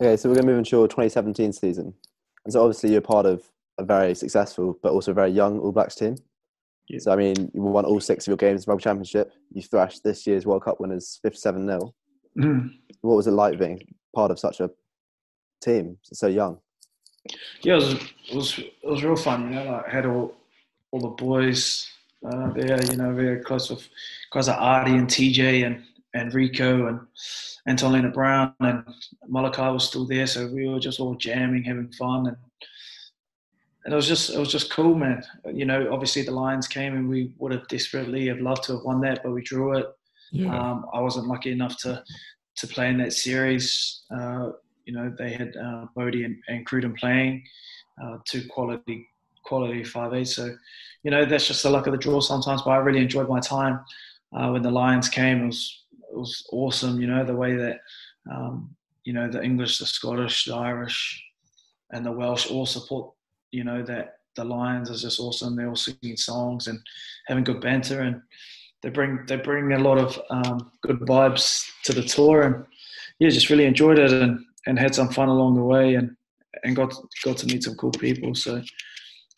Okay, 0.00 0.16
so 0.16 0.28
we're 0.28 0.36
going 0.36 0.46
to 0.46 0.52
move 0.52 0.58
into 0.58 0.76
your 0.76 0.88
2017 0.88 1.52
season. 1.52 1.94
And 2.44 2.52
so 2.52 2.62
obviously 2.62 2.92
you're 2.92 3.00
part 3.00 3.26
of 3.26 3.42
a 3.78 3.84
very 3.84 4.14
successful 4.14 4.78
but 4.82 4.92
also 4.92 5.12
very 5.12 5.30
young 5.30 5.58
All 5.58 5.72
Blacks 5.72 5.94
team. 5.94 6.16
Yeah. 6.88 6.98
So, 6.98 7.12
I 7.12 7.16
mean, 7.16 7.50
you 7.54 7.62
won 7.62 7.84
all 7.84 8.00
six 8.00 8.24
of 8.24 8.28
your 8.28 8.36
games 8.36 8.62
in 8.62 8.66
the 8.66 8.72
Rugby 8.72 8.82
Championship. 8.84 9.32
You 9.52 9.62
thrashed 9.62 10.04
this 10.04 10.26
year's 10.26 10.44
World 10.44 10.64
Cup 10.64 10.80
winners 10.80 11.18
57 11.22 11.66
0. 11.66 11.94
Mhm. 12.36 12.70
What 13.00 13.16
was 13.16 13.26
it 13.26 13.30
like 13.32 13.58
being 13.58 13.80
part 14.14 14.30
of 14.30 14.38
such 14.38 14.60
a 14.60 14.70
team 15.62 15.96
so 16.02 16.26
young? 16.26 16.58
yeah, 17.62 17.74
it 17.74 17.76
was, 17.76 17.94
it 17.94 18.34
was 18.34 18.58
it 18.58 18.88
was 18.88 19.04
real 19.04 19.16
fun. 19.16 19.48
You 19.48 19.56
know, 19.56 19.64
like 19.72 19.88
I 19.88 19.90
had 19.90 20.06
all 20.06 20.34
all 20.90 21.00
the 21.00 21.08
boys 21.08 21.90
uh, 22.26 22.50
there. 22.52 22.78
You 22.84 22.96
know, 22.96 23.14
very 23.14 23.40
close 23.40 23.70
with 23.70 23.88
guys 24.32 24.48
like 24.48 24.58
Ardie 24.58 24.98
and 24.98 25.08
TJ 25.08 25.66
and 25.66 25.82
and 26.14 26.32
Rieko 26.32 26.88
and 26.88 27.00
Anton 27.66 27.92
Lienert-Brown 27.92 28.54
and 28.60 28.84
Malakai 29.30 29.72
was 29.72 29.84
still 29.84 30.06
there. 30.06 30.26
So 30.26 30.46
we 30.46 30.68
were 30.68 30.80
just 30.80 31.00
all 31.00 31.14
jamming, 31.16 31.64
having 31.64 31.92
fun, 31.92 32.26
and 32.28 32.36
and 33.84 33.92
it 33.92 33.96
was 33.96 34.08
just 34.08 34.30
it 34.30 34.38
was 34.38 34.50
just 34.50 34.70
cool, 34.70 34.94
man. 34.94 35.22
You 35.52 35.66
know, 35.66 35.92
obviously 35.92 36.22
the 36.22 36.30
Lions 36.30 36.66
came 36.68 36.94
and 36.96 37.08
we 37.08 37.32
would 37.38 37.52
have 37.52 37.68
desperately 37.68 38.28
have 38.28 38.40
loved 38.40 38.64
to 38.64 38.72
have 38.74 38.84
won 38.84 39.00
that, 39.02 39.22
but 39.22 39.32
we 39.32 39.42
drew 39.42 39.76
it. 39.78 39.86
yeah, 40.32 40.48
Um, 40.56 40.86
I 40.94 41.00
wasn't 41.00 41.26
lucky 41.26 41.52
enough 41.52 41.76
to 41.78 42.02
to 42.56 42.66
play 42.66 42.88
in 42.88 42.98
that 42.98 43.12
series. 43.12 44.04
Uh, 44.16 44.52
you 44.86 44.92
know, 44.94 45.12
they 45.18 45.32
had 45.32 45.56
uh, 45.56 45.86
Bodie 45.96 46.24
and, 46.24 46.36
and 46.48 46.64
Cruden 46.64 46.94
playing, 46.94 47.42
uh, 48.02 48.18
two 48.24 48.46
quality 48.48 49.08
quality 49.44 49.84
five 49.84 50.14
eight. 50.14 50.28
So, 50.28 50.56
you 51.02 51.10
know, 51.10 51.24
that's 51.26 51.46
just 51.48 51.62
the 51.62 51.70
luck 51.70 51.86
of 51.86 51.92
the 51.92 51.98
draw 51.98 52.20
sometimes. 52.20 52.62
But 52.62 52.70
I 52.70 52.76
really 52.76 53.00
enjoyed 53.00 53.28
my 53.28 53.40
time 53.40 53.80
uh, 54.34 54.48
when 54.50 54.62
the 54.62 54.70
Lions 54.70 55.08
came. 55.08 55.42
It 55.42 55.46
was 55.46 55.83
it 56.14 56.18
was 56.18 56.46
awesome. 56.52 57.00
You 57.00 57.08
know, 57.08 57.24
the 57.24 57.34
way 57.34 57.56
that 57.56 57.80
um, 58.30 58.74
you 59.04 59.12
know 59.12 59.28
the 59.28 59.42
English, 59.42 59.78
the 59.78 59.86
Scottish, 59.86 60.44
the 60.44 60.54
Irish, 60.54 61.22
and 61.92 62.04
the 62.04 62.12
Welsh 62.12 62.50
all 62.50 62.66
support. 62.66 63.12
You 63.50 63.64
know 63.64 63.82
that 63.82 64.16
the 64.36 64.44
Lions 64.44 64.90
is 64.90 65.02
just 65.02 65.20
awesome. 65.20 65.56
They're 65.56 65.68
all 65.68 65.76
singing 65.76 66.16
songs 66.16 66.66
and 66.66 66.78
having 67.26 67.44
good 67.44 67.60
banter 67.60 68.00
and 68.00 68.20
they 68.84 68.90
bring 68.90 69.24
they 69.26 69.36
bring 69.36 69.72
a 69.72 69.78
lot 69.78 69.96
of 69.96 70.20
um, 70.28 70.70
good 70.82 71.00
vibes 71.00 71.66
to 71.84 71.94
the 71.94 72.02
tour, 72.02 72.42
and 72.42 72.64
yeah, 73.18 73.30
just 73.30 73.48
really 73.48 73.64
enjoyed 73.64 73.98
it 73.98 74.12
and, 74.12 74.38
and 74.66 74.78
had 74.78 74.94
some 74.94 75.08
fun 75.08 75.30
along 75.30 75.54
the 75.54 75.62
way, 75.62 75.94
and 75.94 76.14
and 76.64 76.76
got 76.76 76.94
got 77.24 77.38
to 77.38 77.46
meet 77.46 77.64
some 77.64 77.76
cool 77.76 77.92
people. 77.92 78.34
So 78.34 78.62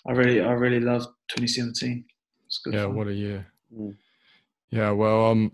I 0.09 0.13
really 0.13 0.41
I 0.41 0.51
really 0.51 0.81
loved 0.81 1.07
2017. 1.29 2.05
It's 2.47 2.59
good. 2.59 2.75
yeah. 2.75 2.87
fun. 2.87 2.97
What 2.97 3.07
a 3.07 3.15
year. 3.15 3.47
Mm. 3.73 3.97
Yeah, 4.71 4.91
well, 4.91 5.27
um, 5.27 5.53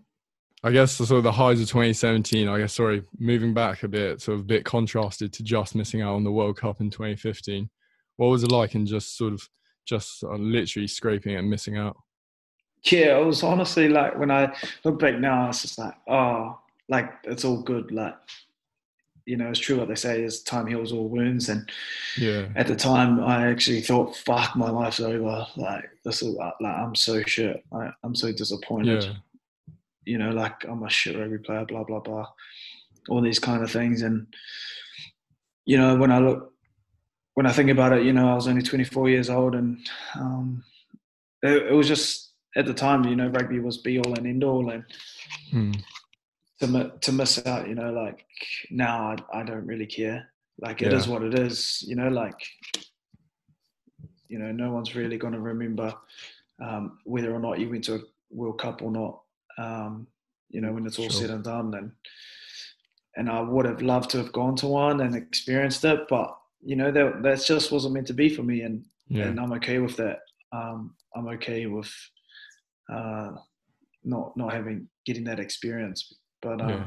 I 0.64 0.70
guess 0.70 0.96
the 0.96 1.06
sort 1.06 1.18
of 1.18 1.24
the 1.24 1.32
highs 1.32 1.60
of 1.60 1.68
2017. 1.68 2.48
I 2.48 2.58
guess 2.58 2.74
sorry, 2.74 3.02
moving 3.18 3.52
back 3.52 3.82
a 3.82 3.88
bit, 3.88 4.20
sort 4.20 4.36
of 4.36 4.42
a 4.42 4.44
bit 4.44 4.64
contrasted 4.64 5.32
to 5.32 5.42
just 5.42 5.74
missing 5.74 6.02
out 6.02 6.14
on 6.14 6.24
the 6.24 6.30
World 6.30 6.56
Cup 6.56 6.80
in 6.80 6.90
2015. 6.90 7.68
What 8.16 8.28
was 8.28 8.44
it 8.44 8.52
like, 8.52 8.74
in 8.74 8.86
just 8.86 9.16
sort 9.16 9.32
of 9.32 9.48
just 9.84 10.22
uh, 10.22 10.36
literally 10.36 10.86
scraping 10.86 11.36
and 11.36 11.50
missing 11.50 11.76
out? 11.76 11.96
Yeah, 12.84 13.18
it 13.18 13.24
was 13.24 13.42
honestly 13.42 13.88
like 13.88 14.18
when 14.18 14.30
I 14.30 14.54
look 14.84 15.00
back 15.00 15.18
now, 15.18 15.48
it's 15.48 15.62
just 15.62 15.78
like 15.78 15.94
oh, 16.08 16.58
like 16.88 17.12
it's 17.24 17.44
all 17.44 17.62
good. 17.62 17.90
Like 17.90 18.14
you 19.26 19.36
know, 19.36 19.50
it's 19.50 19.58
true 19.58 19.78
what 19.78 19.88
they 19.88 19.94
say 19.94 20.22
is 20.22 20.42
time 20.42 20.66
heals 20.66 20.92
all 20.92 21.08
wounds, 21.08 21.48
and 21.48 21.68
Yeah, 22.16 22.48
at 22.56 22.66
the 22.66 22.76
time 22.76 23.20
I 23.20 23.48
actually 23.48 23.80
thought, 23.80 24.16
fuck, 24.16 24.56
my 24.56 24.70
life's 24.70 25.00
over. 25.00 25.46
Like 25.56 25.90
this 26.04 26.22
is 26.22 26.34
like 26.34 26.54
I'm 26.62 26.94
so 26.94 27.22
shit. 27.22 27.64
I, 27.72 27.90
I'm 28.02 28.14
so 28.14 28.32
disappointed. 28.32 29.04
yeah, 29.04 29.12
you 30.04 30.18
know, 30.18 30.30
like 30.30 30.64
I'm 30.64 30.82
a 30.82 30.90
shit 30.90 31.18
rugby 31.18 31.38
player, 31.38 31.64
blah 31.64 31.84
blah 31.84 32.00
blah, 32.00 32.26
all 33.08 33.20
these 33.22 33.38
kind 33.38 33.62
of 33.62 33.70
things. 33.70 34.02
And 34.02 34.26
you 35.64 35.78
know, 35.78 35.96
when 35.96 36.10
I 36.12 36.18
look, 36.18 36.52
when 37.34 37.46
I 37.46 37.52
think 37.52 37.70
about 37.70 37.92
it, 37.92 38.04
you 38.04 38.12
know, 38.12 38.30
I 38.30 38.34
was 38.34 38.48
only 38.48 38.62
24 38.62 39.08
years 39.08 39.30
old, 39.30 39.54
and 39.54 39.78
um, 40.16 40.64
it, 41.42 41.68
it 41.68 41.72
was 41.72 41.88
just 41.88 42.32
at 42.56 42.66
the 42.66 42.74
time, 42.74 43.04
you 43.04 43.16
know, 43.16 43.28
rugby 43.28 43.58
was 43.60 43.78
be 43.78 43.98
all 43.98 44.14
and 44.14 44.26
end 44.26 44.44
all, 44.44 44.70
and 44.70 44.84
Hmm. 45.50 45.72
to 46.60 46.92
to 47.00 47.12
miss 47.12 47.44
out, 47.46 47.68
you 47.68 47.74
know, 47.74 47.92
like 47.92 48.24
now 48.70 49.16
I, 49.32 49.40
I 49.40 49.42
don't 49.42 49.66
really 49.66 49.86
care. 49.86 50.28
Like 50.60 50.82
it 50.82 50.92
is 50.92 51.06
Yeah. 51.06 51.12
what 51.14 51.22
it 51.22 51.34
is, 51.38 51.82
you 51.86 51.96
know, 51.96 52.08
like 52.08 52.34
you 54.28 54.38
know, 54.38 54.50
no 54.50 54.70
one's 54.72 54.94
really 54.96 55.18
going 55.18 55.34
to 55.34 55.40
remember 55.40 55.92
um, 56.62 56.98
whether 57.04 57.34
or 57.34 57.38
not 57.38 57.58
you 57.58 57.68
went 57.68 57.84
to 57.84 57.96
a 57.96 58.00
World 58.30 58.58
Cup 58.58 58.80
or 58.80 58.90
not. 58.90 59.20
Um, 59.58 60.06
you 60.50 60.60
know, 60.60 60.72
when 60.72 60.86
it's 60.86 60.98
all 60.98 61.08
Sure. 61.08 61.22
said 61.22 61.30
and 61.30 61.44
done, 61.44 61.74
and 61.74 61.92
and 63.16 63.28
I 63.30 63.40
would 63.40 63.66
have 63.66 63.82
loved 63.82 64.10
to 64.10 64.18
have 64.18 64.32
gone 64.32 64.56
to 64.56 64.66
one 64.66 65.00
and 65.00 65.14
experienced 65.14 65.84
it, 65.84 66.08
but 66.08 66.36
you 66.64 66.76
know 66.76 66.90
that 66.90 67.22
that 67.22 67.44
just 67.44 67.72
wasn't 67.72 67.94
meant 67.94 68.06
to 68.08 68.14
be 68.14 68.28
for 68.28 68.42
me, 68.42 68.62
and 68.62 68.84
yeah, 69.08 69.24
and 69.24 69.40
I'm 69.40 69.52
okay 69.54 69.78
with 69.78 69.96
that. 69.96 70.20
Um, 70.52 70.94
I'm 71.14 71.28
okay 71.28 71.66
with 71.66 71.92
uh, 72.92 73.32
not 74.04 74.36
not 74.36 74.52
having 74.52 74.88
getting 75.06 75.24
that 75.24 75.40
experience, 75.40 76.14
but 76.40 76.60
um, 76.60 76.70
yeah. 76.70 76.84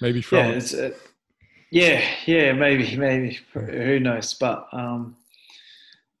Maybe 0.00 0.24
yeah, 0.32 0.48
it's, 0.48 0.74
uh, 0.74 0.90
yeah, 1.70 2.02
yeah, 2.26 2.52
maybe, 2.52 2.96
maybe. 2.98 3.38
Who 3.52 4.00
knows? 4.00 4.34
But 4.34 4.66
um, 4.72 5.16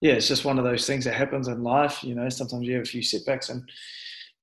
yeah, 0.00 0.12
it's 0.12 0.28
just 0.28 0.44
one 0.44 0.58
of 0.58 0.64
those 0.64 0.86
things 0.86 1.04
that 1.04 1.14
happens 1.14 1.48
in 1.48 1.64
life. 1.64 2.04
You 2.04 2.14
know, 2.14 2.28
sometimes 2.28 2.66
you 2.66 2.74
have 2.74 2.84
a 2.84 2.86
few 2.86 3.02
setbacks, 3.02 3.48
and, 3.48 3.68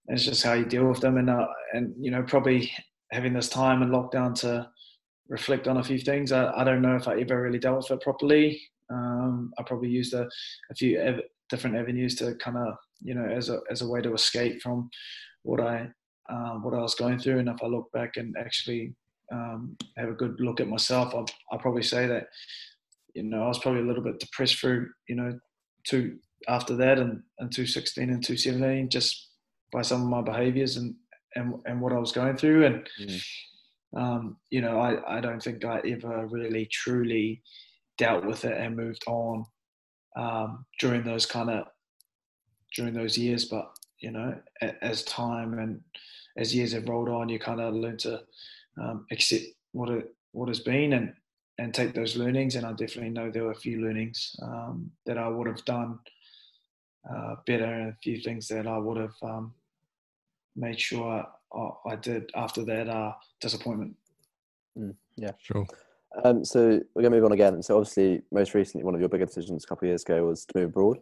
it's 0.09 0.25
just 0.25 0.43
how 0.43 0.53
you 0.53 0.65
deal 0.65 0.85
with 0.85 0.99
them. 0.99 1.17
And 1.17 1.29
uh, 1.29 1.47
and 1.73 1.93
you 1.99 2.11
know, 2.11 2.23
probably 2.23 2.71
having 3.11 3.33
this 3.33 3.49
time 3.49 3.81
and 3.81 3.91
lockdown 3.91 4.33
to 4.41 4.69
reflect 5.29 5.67
on 5.67 5.77
a 5.77 5.83
few 5.83 5.99
things. 5.99 6.31
I, 6.31 6.51
I 6.55 6.63
don't 6.63 6.81
know 6.81 6.95
if 6.95 7.07
I 7.07 7.19
ever 7.19 7.41
really 7.41 7.59
dealt 7.59 7.89
with 7.89 7.91
it 7.91 8.03
properly. 8.03 8.61
Um, 8.91 9.51
I 9.57 9.63
probably 9.63 9.89
used 9.89 10.13
a, 10.13 10.27
a 10.71 10.75
few 10.75 10.99
ev- 10.99 11.21
different 11.49 11.75
avenues 11.75 12.15
to 12.15 12.35
kind 12.35 12.57
of, 12.57 12.73
you 13.01 13.13
know, 13.13 13.25
as 13.25 13.49
a 13.49 13.59
as 13.69 13.81
a 13.81 13.87
way 13.87 14.01
to 14.01 14.13
escape 14.13 14.61
from 14.61 14.89
what 15.43 15.61
I 15.61 15.89
uh, 16.29 16.53
what 16.55 16.73
I 16.73 16.81
was 16.81 16.95
going 16.95 17.19
through. 17.19 17.39
And 17.39 17.49
if 17.49 17.61
I 17.63 17.67
look 17.67 17.91
back 17.91 18.17
and 18.17 18.35
actually 18.39 18.93
um, 19.31 19.75
have 19.97 20.09
a 20.09 20.13
good 20.13 20.35
look 20.39 20.59
at 20.59 20.67
myself, 20.67 21.13
I'll, 21.13 21.27
I'll 21.51 21.59
probably 21.59 21.83
say 21.83 22.07
that, 22.07 22.27
you 23.13 23.23
know, 23.23 23.43
I 23.43 23.47
was 23.47 23.59
probably 23.59 23.81
a 23.81 23.85
little 23.85 24.03
bit 24.03 24.19
depressed 24.19 24.59
through, 24.59 24.89
you 25.07 25.15
know, 25.15 25.37
two 25.87 26.17
after 26.47 26.75
that 26.75 26.99
and, 26.99 27.21
and 27.39 27.51
216 27.51 28.09
and 28.09 28.23
217 28.23 28.89
just 28.89 29.28
by 29.71 29.81
some 29.81 30.01
of 30.03 30.07
my 30.09 30.21
behaviors 30.21 30.77
and, 30.77 30.95
and, 31.35 31.53
and 31.65 31.81
what 31.81 31.93
I 31.93 31.99
was 31.99 32.11
going 32.11 32.37
through. 32.37 32.65
And, 32.65 32.89
Mm. 32.99 33.21
um, 33.97 34.37
you 34.49 34.61
know, 34.61 34.79
I, 34.79 35.17
I 35.17 35.21
don't 35.21 35.41
think 35.41 35.65
I 35.65 35.79
ever 35.85 36.27
really 36.27 36.65
truly 36.71 37.41
dealt 37.97 38.25
with 38.25 38.45
it 38.45 38.57
and 38.57 38.75
moved 38.75 39.03
on 39.07 39.45
um, 40.15 40.65
during 40.79 41.03
those 41.03 41.25
kind 41.25 41.49
of 41.49 41.65
during 42.75 42.93
those 42.93 43.17
years. 43.17 43.45
But 43.45 43.69
you 44.01 44.11
know, 44.11 44.35
as 44.81 45.03
time 45.03 45.57
and 45.59 45.81
as 46.37 46.55
years 46.55 46.71
have 46.73 46.87
rolled 46.87 47.09
on, 47.09 47.29
you 47.29 47.39
kind 47.39 47.59
of 47.59 47.73
learn 47.73 47.97
to 47.97 48.21
um, 48.81 49.05
accept 49.11 49.45
what 49.71 49.89
it 49.89 50.07
what 50.31 50.47
has 50.47 50.59
been 50.59 50.93
and 50.93 51.13
and 51.57 51.73
take 51.73 51.93
those 51.93 52.15
learnings. 52.15 52.55
And 52.55 52.65
I 52.65 52.71
definitely 52.73 53.09
know 53.09 53.29
there 53.29 53.43
were 53.43 53.51
a 53.51 53.55
few 53.55 53.81
learnings 53.81 54.35
um, 54.41 54.91
that 55.05 55.17
I 55.17 55.27
would 55.27 55.47
have 55.47 55.65
done 55.65 55.99
uh, 57.09 57.35
better, 57.45 57.65
and 57.65 57.89
a 57.89 57.97
few 58.03 58.21
things 58.21 58.47
that 58.47 58.67
I 58.67 58.77
would 58.77 58.97
have 58.97 59.15
um, 59.23 59.53
made 60.59 60.79
sure 60.79 61.25
I, 61.55 61.89
I 61.91 61.95
did 61.95 62.29
after 62.35 62.63
that 62.65 62.89
uh, 62.89 63.13
disappointment. 63.39 63.95
Yeah 65.15 65.31
sure. 65.41 65.65
Um, 66.23 66.43
so 66.43 66.59
we're 66.93 67.01
going 67.01 67.11
to 67.11 67.17
move 67.17 67.25
on 67.25 67.31
again. 67.33 67.61
So 67.61 67.77
obviously, 67.77 68.21
most 68.31 68.53
recently, 68.53 68.83
one 68.83 68.95
of 68.95 68.99
your 68.99 69.09
bigger 69.09 69.25
decisions 69.25 69.63
a 69.63 69.67
couple 69.67 69.85
of 69.85 69.89
years 69.89 70.03
ago 70.03 70.25
was 70.25 70.45
to 70.45 70.57
move 70.57 70.69
abroad. 70.69 70.97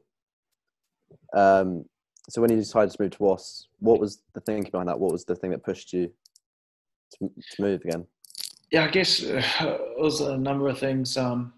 Um, 1.34 1.86
So 2.30 2.41
when 2.41 2.52
you 2.52 2.58
decided 2.58 2.91
to 2.91 3.02
move 3.02 3.12
to 3.12 3.24
Wasps, 3.24 3.70
what 3.80 4.02
was 4.02 4.22
the 4.34 4.41
thinking 4.41 4.72
behind 4.72 4.89
that? 4.89 5.00
What 5.00 5.13
was 5.13 5.24
the 5.24 5.36
thing 5.36 5.52
that 5.52 5.63
pushed 5.63 5.93
you 5.93 6.12
to, 7.13 7.30
to 7.52 7.62
move 7.62 7.82
again? 7.86 8.06
Yeah, 8.70 8.84
I 8.84 8.89
guess 8.89 9.24
uh, 9.24 9.41
it 9.62 10.02
was 10.02 10.20
a 10.20 10.38
number 10.38 10.67
of 10.67 10.78
things. 10.78 11.15
Um, 11.15 11.54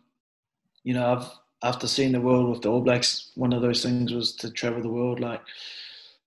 you 0.84 0.94
know, 0.94 1.14
I've 1.14 1.28
after 1.62 1.88
seeing 1.88 2.14
the 2.14 2.22
world 2.22 2.50
with 2.50 2.62
the 2.62 2.70
All 2.70 2.82
Blacks, 2.82 3.32
one 3.36 3.52
of 3.52 3.62
those 3.62 3.84
things 3.84 4.14
was 4.14 4.34
to 4.36 4.52
travel 4.52 4.82
the 4.82 4.90
world. 4.90 5.20
Like, 5.20 5.42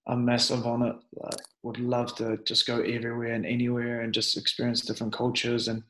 I'm 0.07 0.25
massive 0.25 0.67
on 0.67 0.83
it. 0.83 0.97
Like, 1.15 1.41
would 1.63 1.79
love 1.79 2.15
to 2.17 2.39
just 2.45 2.67
go 2.67 2.81
everywhere 2.81 3.35
and 3.35 3.47
anywhere 3.47 4.01
and 4.01 4.13
just 4.13 4.37
experience 4.37 4.81
different 4.81 5.13
cultures. 5.13 5.69
And 5.69 5.83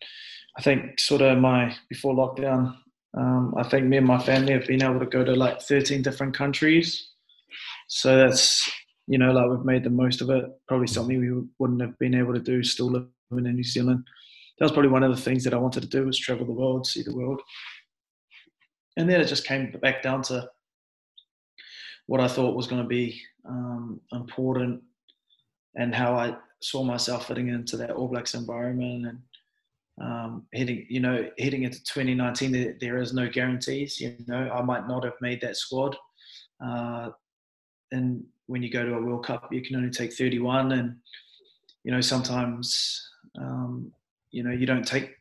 I 0.59 0.63
think 0.63 1.01
sort 1.01 1.23
of 1.23 1.39
my 1.39 1.75
before 1.89 2.15
lockdown, 2.15 2.77
um, 3.17 3.55
I 3.57 3.63
think 3.63 3.87
me 3.87 3.97
and 3.99 4.07
my 4.07 4.19
family 4.19 4.53
have 4.53 4.67
been 4.67 4.83
able 4.83 5.01
to 5.01 5.07
go 5.07 5.25
to 5.25 5.35
like 5.35 5.63
13 5.63 6.03
different 6.03 6.37
countries. 6.37 7.11
So 7.89 8.17
that's 8.17 8.71
you 9.07 9.19
know 9.19 9.33
like 9.33 9.51
we've 9.51 9.65
made 9.65 9.85
the 9.85 9.91
most 9.91 10.21
of 10.21 10.31
it. 10.31 10.45
Probably 10.69 10.87
something 10.87 11.19
we 11.19 11.43
wouldn't 11.59 11.81
have 11.81 11.99
been 11.99 12.15
able 12.15 12.35
to 12.35 12.41
do 12.41 12.63
still 12.63 12.91
living 12.91 13.47
in 13.47 13.55
New 13.55 13.65
Zealand. 13.65 14.05
That 14.59 14.67
was 14.67 14.73
probably 14.73 14.91
one 14.91 15.03
of 15.03 15.15
the 15.15 15.23
things 15.23 15.45
that 15.45 15.55
I 15.55 15.59
wanted 15.59 15.83
to 15.83 15.89
do 15.89 16.07
was 16.07 16.19
travel 16.19 16.47
the 16.47 16.53
world, 16.53 16.87
see 16.87 17.03
the 17.03 17.15
world. 17.15 17.41
And 18.97 19.09
then 19.09 19.21
it 19.21 19.27
just 19.27 19.47
came 19.47 19.73
back 19.81 20.03
down 20.03 20.23
to 20.25 20.49
what 22.07 22.21
I 22.21 22.29
thought 22.29 22.57
was 22.57 22.67
going 22.67 22.83
to 22.83 22.89
be 22.89 23.23
um, 23.49 24.01
important 24.13 24.83
and 25.77 25.95
how 25.95 26.15
I 26.15 26.37
saw 26.61 26.83
myself 26.83 27.29
fitting 27.29 27.49
into 27.49 27.77
that 27.79 27.91
All 27.91 28.09
Blacks 28.09 28.35
environment 28.35 29.07
and 29.07 29.19
um, 30.01 30.47
heading, 30.53 30.87
you 30.89 31.01
know, 31.01 31.29
heading 31.39 31.65
into 31.65 31.83
2019, 31.85 32.53
there, 32.53 32.77
there 32.81 32.99
is 32.99 33.13
no 33.13 33.29
guarantees. 33.29 34.01
You 34.01 34.17
know, 34.27 34.51
I 34.51 34.63
might 34.63 34.89
not 34.89 35.05
have 35.05 35.15
made 35.21 35.41
that 35.43 35.57
squad. 35.57 35.97
Uh, 36.65 37.11
and 37.91 38.25
when 38.47 38.63
you 38.63 38.71
go 38.71 38.85
to 38.85 38.95
a 38.95 39.03
World 39.03 39.27
Cup, 39.27 39.53
you 39.53 39.63
can 39.63 39.77
only 39.77 39.91
take 39.91 40.13
31, 40.13 40.73
and 40.73 40.97
you 41.85 41.93
know 41.93 42.01
sometimes 42.01 43.09
um, 43.39 43.93
you 44.31 44.43
know 44.43 44.51
you 44.51 44.67
don't 44.67 44.87
take 44.87 45.15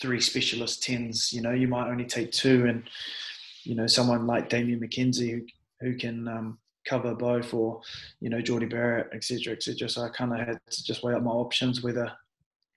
three 0.00 0.20
specialist 0.20 0.82
tens. 0.82 1.32
You 1.32 1.42
know, 1.42 1.52
you 1.52 1.68
might 1.68 1.88
only 1.88 2.04
take 2.04 2.32
two, 2.32 2.66
and 2.66 2.82
you 3.62 3.76
know 3.76 3.86
someone 3.86 4.26
like 4.26 4.48
Damian 4.48 4.80
McKenzie 4.80 5.30
who 5.30 5.46
who 5.80 5.96
can 5.96 6.26
um, 6.26 6.58
cover 6.86 7.14
both, 7.14 7.52
or 7.52 7.80
you 8.20 8.30
know 8.30 8.40
Jordie 8.40 8.66
Barrett, 8.66 9.08
etc., 9.12 9.54
etc. 9.54 9.88
So 9.88 10.02
I 10.02 10.08
kind 10.08 10.32
of 10.32 10.38
had 10.38 10.60
to 10.70 10.84
just 10.84 11.02
weigh 11.02 11.14
up 11.14 11.22
my 11.22 11.30
options 11.30 11.82
whether 11.82 12.12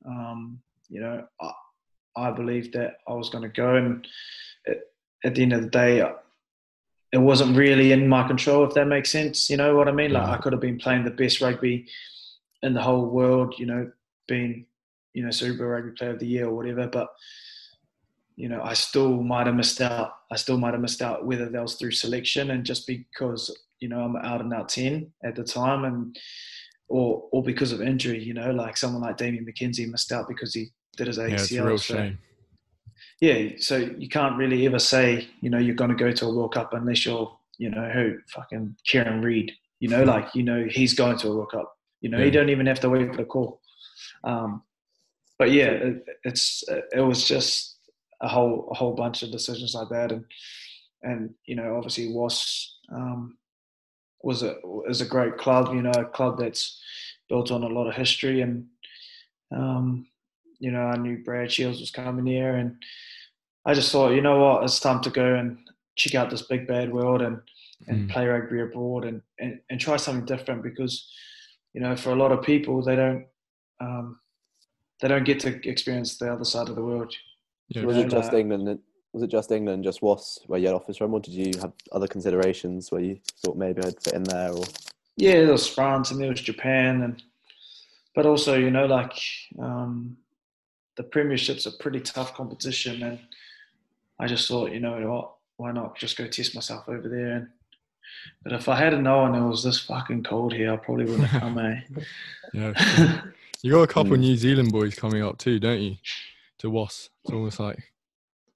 um, 0.06 0.60
you 0.90 1.02
know 1.02 1.26
I, 1.42 1.52
I 2.16 2.32
believed 2.32 2.74
that 2.74 2.98
I 3.08 3.14
was 3.14 3.30
going 3.30 3.44
to 3.44 3.50
go, 3.50 3.76
and 3.76 4.08
at, 4.68 4.78
at, 5.24 5.36
the 5.36 5.44
end 5.44 5.54
of 5.54 5.62
the 5.62 5.70
day. 5.70 6.04
It 7.12 7.18
wasn't 7.18 7.58
really 7.58 7.92
in 7.92 8.08
my 8.08 8.28
control, 8.28 8.64
if 8.66 8.76
that 8.76 8.86
makes 8.86 9.10
sense. 9.10 9.50
You 9.50 9.58
know 9.58 9.76
what 9.76 9.88
I 9.88 9.92
mean? 9.92 10.12
Like 10.12 10.30
I 10.30 10.38
could 10.38 10.54
have 10.54 10.62
been 10.62 10.78
playing 10.78 11.06
the 11.06 11.10
best 11.10 11.42
rugby 11.42 11.88
in 12.62 12.76
the 12.76 12.84
whole 12.84 13.08
world, 13.08 13.56
you 13.58 13.66
know, 13.66 13.92
being 14.28 14.68
you 15.14 15.24
know 15.24 15.32
Super 15.32 15.68
Rugby 15.68 15.92
Player 15.92 16.12
of 16.12 16.20
the 16.20 16.28
Year 16.28 16.48
or 16.48 16.56
whatever, 16.56 16.88
but 16.88 17.10
you 18.40 18.48
know, 18.48 18.62
I 18.64 18.74
still 18.74 19.22
might 19.22 19.48
have 19.48 19.56
missed 19.56 19.82
out. 19.82 20.14
I 20.32 20.38
still 20.38 20.58
might 20.58 20.74
have 20.74 20.80
missed 20.80 21.02
out 21.02 21.26
whether 21.26 21.50
that 21.50 21.62
was 21.62 21.76
through 21.76 21.92
selection 21.92 22.52
and 22.52 22.64
just 22.64 22.88
because 22.88 23.54
you 23.80 23.90
know 23.90 24.02
I'm 24.02 24.16
out 24.16 24.42
and 24.42 24.54
out 24.54 24.70
ten 24.70 25.12
at 25.24 25.36
the 25.36 25.44
time, 25.44 25.86
and 25.86 26.18
or 26.88 27.28
or 27.32 27.44
because 27.44 27.72
of 27.72 27.82
injury. 27.82 28.24
You 28.24 28.34
know, 28.34 28.52
like 28.52 28.78
someone 28.78 29.02
like 29.02 29.18
Damian 29.18 29.46
McKenzie 29.46 29.90
missed 29.90 30.12
out 30.12 30.28
because 30.28 30.54
he 30.54 30.68
did 30.98 31.08
his 31.08 31.18
ACL. 31.18 31.30
Yeah, 31.30 31.36
it's 31.36 31.52
a 31.52 31.64
real 31.64 31.78
so, 31.78 31.94
shame. 31.96 32.20
Yeah, 33.22 33.50
so 33.58 33.78
you 33.78 34.08
can't 34.08 34.38
really 34.38 34.66
ever 34.66 34.80
say 34.80 35.28
you 35.42 35.50
know 35.50 35.58
you're 35.58 35.76
going 35.76 35.92
to 35.92 35.96
go 35.96 36.12
to 36.12 36.26
a 36.26 36.34
World 36.34 36.54
Cup 36.54 36.74
unless 36.74 37.06
you're 37.06 37.32
you 37.58 37.70
know 37.70 37.90
who 37.90 38.18
fucking 38.34 38.76
Kieran 38.86 39.22
Read. 39.22 39.52
You 39.80 39.90
know, 39.90 40.04
like 40.04 40.34
you 40.36 40.44
know 40.44 40.66
he's 40.70 40.94
going 40.94 41.18
to 41.18 41.30
a 41.30 41.36
World 41.36 41.52
Cup. 41.52 41.76
You 42.02 42.10
know, 42.10 42.18
yeah. 42.18 42.26
he 42.26 42.32
don't 42.32 42.50
even 42.50 42.66
have 42.66 42.80
to 42.82 42.90
wait 42.90 43.12
for 43.12 43.18
the 43.18 43.26
call. 43.26 43.62
Um, 44.24 44.64
but 45.38 45.52
yeah, 45.52 45.70
it, 45.70 46.06
it's 46.24 46.64
it 46.94 47.02
was 47.02 47.28
just 47.28 47.78
a 48.22 48.28
whole 48.28 48.68
a 48.72 48.76
whole 48.76 48.94
bunch 48.94 49.24
of 49.24 49.32
decisions 49.32 49.74
like 49.74 49.90
that, 49.90 50.12
and 50.12 50.26
and 51.04 51.34
you 51.46 51.56
know 51.56 51.76
obviously 51.76 52.12
was 52.12 52.78
um, 52.92 53.38
was 54.22 54.44
a 54.44 54.56
is 54.88 55.02
a 55.02 55.06
great 55.06 55.38
club, 55.38 55.74
you 55.74 55.82
know, 55.82 55.92
a 55.92 56.06
club 56.06 56.38
that's 56.38 56.82
built 57.28 57.52
on 57.52 57.64
a 57.64 57.68
lot 57.68 57.88
of 57.88 57.96
history, 57.96 58.42
and 58.42 58.66
um, 59.56 60.08
you 60.60 60.72
know 60.72 60.82
I 60.82 60.98
knew 60.98 61.24
Brad 61.24 61.52
Shields 61.52 61.80
was 61.80 61.92
coming 61.92 62.26
here, 62.26 62.56
and 62.56 62.76
I 63.66 63.74
just 63.74 63.92
thought, 63.92 64.14
you 64.14 64.22
know 64.22 64.40
what, 64.40 64.64
it's 64.64 64.80
time 64.80 65.02
to 65.02 65.10
go 65.10 65.36
and 65.36 65.58
check 65.96 66.16
out 66.16 66.30
this 66.30 66.44
big 66.44 66.68
bad 66.68 66.92
world 66.92 67.22
and 67.22 67.40
and 67.88 68.10
mm. 68.10 68.12
play 68.12 68.28
rugby 68.28 68.62
abroad 68.62 69.06
and, 69.06 69.22
and 69.40 69.60
and 69.70 69.80
try 69.80 69.96
something 69.98 70.26
different 70.26 70.64
because 70.64 71.10
you 71.74 71.82
know 71.82 71.96
for 71.96 72.12
a 72.12 72.16
lot 72.16 72.32
of 72.32 72.42
people 72.44 72.82
they 72.82 72.96
don't 72.96 73.26
um, 73.80 74.20
they 75.02 75.08
don't 75.08 75.24
get 75.24 75.40
to 75.42 75.70
experience 75.70 76.18
the 76.18 76.32
other 76.32 76.44
side 76.44 76.70
of 76.70 76.76
the 76.76 76.84
world. 76.84 77.14
Yeah. 77.70 77.86
Was 77.86 77.98
it 77.98 78.10
just 78.10 78.34
uh, 78.34 78.38
England? 78.38 78.80
Was 79.14 79.24
it 79.24 79.28
just 79.28 79.52
England, 79.52 79.84
just 79.84 80.02
Wasps, 80.02 80.44
where 80.48 80.60
you 80.60 80.68
had 80.68 80.76
offers 80.76 80.98
from, 80.98 81.14
or 81.14 81.20
did 81.20 81.34
you 81.34 81.52
have 81.62 81.74
other 81.92 82.08
considerations 82.08 82.92
where 82.92 83.02
you 83.02 83.20
thought 83.44 83.58
maybe 83.58 83.82
I'd 83.82 84.02
fit 84.02 84.14
in 84.14 84.24
there? 84.24 84.52
Or 84.52 84.64
yeah, 85.18 85.34
there 85.34 85.52
was 85.52 85.68
France 85.68 86.12
and 86.12 86.22
there 86.22 86.30
was 86.30 86.42
Japan, 86.42 87.02
and 87.02 87.24
but 88.14 88.26
also 88.26 88.56
you 88.58 88.70
know 88.70 88.86
like 88.86 89.14
um, 89.58 90.18
the 90.96 91.04
Premiership's 91.04 91.66
a 91.66 91.72
pretty 91.72 92.02
tough 92.02 92.36
competition, 92.36 93.02
and 93.02 93.20
I 94.20 94.28
just 94.28 94.48
thought 94.48 94.72
you 94.72 94.80
know 94.80 95.00
what, 95.10 95.32
why 95.58 95.72
not 95.72 95.98
just 95.98 96.18
go 96.18 96.28
test 96.28 96.54
myself 96.54 96.88
over 96.88 97.10
there? 97.10 97.32
And 97.34 97.48
but 98.44 98.54
if 98.54 98.70
I 98.70 98.76
had 98.76 99.00
known 99.02 99.36
it 99.36 99.48
was 99.48 99.64
this 99.64 99.80
fucking 99.82 100.24
cold 100.24 100.54
here, 100.54 100.74
I 100.74 100.78
probably 100.78 101.06
wouldn't 101.06 101.28
have 101.28 101.42
come. 101.42 101.58
eh? 101.58 101.82
yeah. 102.54 103.22
You 103.62 103.72
got 103.72 103.82
a 103.82 103.88
couple 103.88 104.12
mm. 104.18 104.20
New 104.20 104.36
Zealand 104.36 104.72
boys 104.72 104.96
coming 104.96 105.24
up 105.24 105.38
too, 105.38 105.60
don't 105.60 105.80
you? 105.80 105.98
To 106.60 106.70
Wasps. 106.70 107.10
It's 107.24 107.34
almost 107.34 107.60
like 107.60 107.92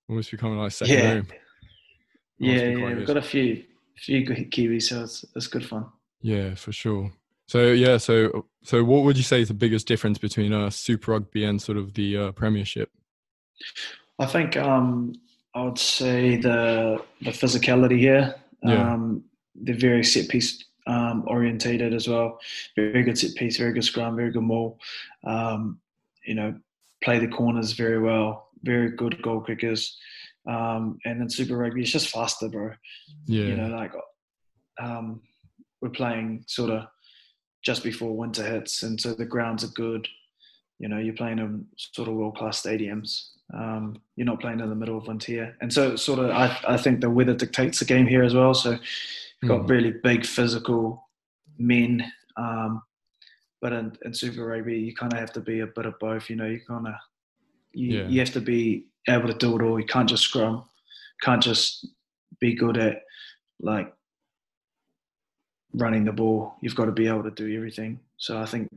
almost 0.09 0.31
becoming 0.31 0.57
like 0.57 0.71
second 0.71 0.95
yeah. 0.95 1.13
home. 1.13 1.27
Yeah, 2.39 2.63
yeah, 2.63 2.95
we've 2.95 3.07
got 3.07 3.17
a 3.17 3.21
few 3.21 3.63
few 3.95 4.25
good 4.25 4.51
Kiwis, 4.51 4.83
so 4.83 5.03
it's 5.03 5.25
it's 5.35 5.47
good 5.47 5.65
fun. 5.65 5.85
Yeah, 6.21 6.55
for 6.55 6.71
sure. 6.71 7.11
So 7.47 7.71
yeah, 7.71 7.97
so 7.97 8.45
so 8.63 8.83
what 8.83 9.03
would 9.03 9.17
you 9.17 9.23
say 9.23 9.41
is 9.41 9.49
the 9.49 9.53
biggest 9.53 9.87
difference 9.87 10.17
between 10.17 10.53
uh, 10.53 10.69
Super 10.69 11.11
Rugby 11.11 11.43
and 11.45 11.61
sort 11.61 11.77
of 11.77 11.93
the 11.93 12.17
uh, 12.17 12.31
Premiership? 12.31 12.89
I 14.19 14.25
think 14.25 14.57
um, 14.57 15.13
I 15.53 15.63
would 15.63 15.79
say 15.79 16.37
the 16.37 17.03
the 17.21 17.31
physicality 17.31 17.99
here. 17.99 18.35
Yeah. 18.63 18.93
Um, 18.93 19.23
the 19.61 19.73
very 19.73 20.03
set 20.03 20.29
piece 20.29 20.63
um, 20.87 21.23
orientated 21.27 21.93
as 21.93 22.07
well. 22.07 22.39
Very 22.75 23.03
good 23.03 23.17
set 23.17 23.35
piece, 23.35 23.57
very 23.57 23.73
good 23.73 23.83
scrum, 23.83 24.15
very 24.15 24.31
good 24.31 24.43
maul. 24.43 24.79
Um, 25.23 25.79
you 26.25 26.33
know, 26.33 26.55
play 27.03 27.19
the 27.19 27.27
corners 27.27 27.73
very 27.73 27.99
well. 27.99 28.42
Very 28.63 28.91
good 28.91 29.21
goal 29.21 29.41
kickers. 29.41 29.97
Um, 30.47 30.97
and 31.05 31.21
then 31.21 31.29
Super 31.29 31.57
Rugby, 31.57 31.81
it's 31.81 31.91
just 31.91 32.09
faster, 32.09 32.49
bro. 32.49 32.71
Yeah. 33.25 33.45
You 33.45 33.55
know, 33.55 33.67
like 33.67 33.93
um, 34.81 35.21
we're 35.81 35.89
playing 35.89 36.43
sort 36.47 36.71
of 36.71 36.85
just 37.63 37.83
before 37.83 38.15
winter 38.15 38.43
hits, 38.43 38.83
and 38.83 38.99
so 38.99 39.13
the 39.13 39.25
grounds 39.25 39.63
are 39.63 39.69
good. 39.69 40.07
You 40.79 40.89
know, 40.89 40.97
you're 40.97 41.15
playing 41.15 41.39
in 41.39 41.65
sort 41.77 42.09
of 42.09 42.15
world 42.15 42.35
class 42.35 42.61
stadiums. 42.61 43.29
Um, 43.53 44.01
you're 44.15 44.25
not 44.25 44.41
playing 44.41 44.59
in 44.59 44.69
the 44.69 44.75
middle 44.75 44.97
of 44.97 45.07
winter, 45.07 45.55
and 45.61 45.71
so 45.71 45.95
sort 45.95 46.19
of 46.19 46.31
I, 46.31 46.57
I 46.67 46.77
think 46.77 47.01
the 47.01 47.09
weather 47.09 47.33
dictates 47.33 47.79
the 47.79 47.85
game 47.85 48.07
here 48.07 48.23
as 48.23 48.33
well. 48.33 48.53
So 48.53 48.71
you've 48.71 49.49
got 49.49 49.61
mm. 49.61 49.69
really 49.69 49.91
big 49.91 50.25
physical 50.25 51.07
men. 51.57 52.03
Um, 52.35 52.81
but 53.61 53.71
in, 53.71 53.97
in, 54.03 54.13
Super 54.13 54.45
Rugby, 54.45 54.77
you 54.77 54.93
kind 54.93 55.13
of 55.13 55.19
have 55.19 55.31
to 55.33 55.39
be 55.39 55.61
a 55.61 55.67
bit 55.67 55.85
of 55.85 55.97
both. 55.99 56.29
You 56.29 56.35
know, 56.35 56.47
you 56.47 56.59
kind 56.67 56.87
of 56.87 56.93
you, 57.73 57.99
yeah. 57.99 58.07
you 58.07 58.19
have 58.19 58.31
to 58.33 58.41
be 58.41 58.85
able 59.07 59.27
to 59.27 59.33
do 59.33 59.55
it 59.55 59.61
all. 59.61 59.79
You 59.79 59.85
can't 59.85 60.09
just 60.09 60.23
scrum, 60.23 60.63
can't 61.21 61.41
just 61.41 61.87
be 62.39 62.53
good 62.53 62.77
at 62.77 63.03
like 63.59 63.93
running 65.73 66.05
the 66.05 66.11
ball. 66.11 66.55
You've 66.61 66.75
got 66.75 66.85
to 66.85 66.91
be 66.91 67.07
able 67.07 67.23
to 67.23 67.31
do 67.31 67.55
everything. 67.55 67.99
So 68.17 68.37
I 68.37 68.45
think 68.45 68.69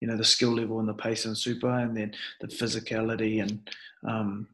you 0.00 0.08
know 0.08 0.16
the 0.16 0.24
skill 0.24 0.54
level 0.54 0.80
and 0.80 0.88
the 0.88 0.94
pace 0.94 1.24
and 1.24 1.36
super, 1.36 1.70
and 1.70 1.96
then 1.96 2.14
the 2.40 2.48
physicality 2.48 3.42
and 3.42 3.70
um, 4.06 4.48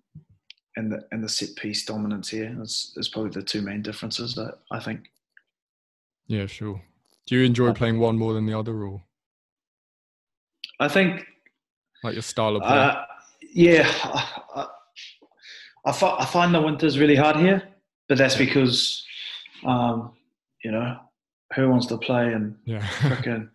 and 0.76 0.92
the 0.92 1.04
and 1.12 1.22
the 1.22 1.28
set 1.28 1.54
piece 1.56 1.84
dominance 1.84 2.28
here 2.30 2.56
is, 2.60 2.92
is 2.96 3.08
probably 3.08 3.30
the 3.30 3.42
two 3.42 3.62
main 3.62 3.82
differences 3.82 4.34
that 4.34 4.58
I 4.70 4.80
think. 4.80 5.10
Yeah, 6.26 6.46
sure. 6.46 6.80
Do 7.26 7.36
you 7.36 7.44
enjoy 7.44 7.72
playing 7.72 7.98
one 7.98 8.18
more 8.18 8.34
than 8.34 8.46
the 8.46 8.58
other, 8.58 8.84
or? 8.84 9.02
I 10.80 10.88
think. 10.88 11.26
Like 12.02 12.14
your 12.14 12.22
style 12.22 12.56
of 12.56 12.62
play. 12.62 12.76
Uh, 12.76 13.04
yeah, 13.54 13.88
I, 14.02 14.66
I, 15.84 15.90
I, 15.90 16.16
I 16.20 16.24
find 16.26 16.52
the 16.52 16.60
winters 16.60 16.98
really 16.98 17.14
hard 17.14 17.36
here, 17.36 17.62
but 18.08 18.18
that's 18.18 18.34
because, 18.34 19.06
um, 19.64 20.12
you 20.64 20.72
know, 20.72 20.98
who 21.54 21.70
wants 21.70 21.86
to 21.86 21.96
play 21.96 22.32
in 22.32 22.56
yeah. 22.64 22.80
freaking 22.98 23.48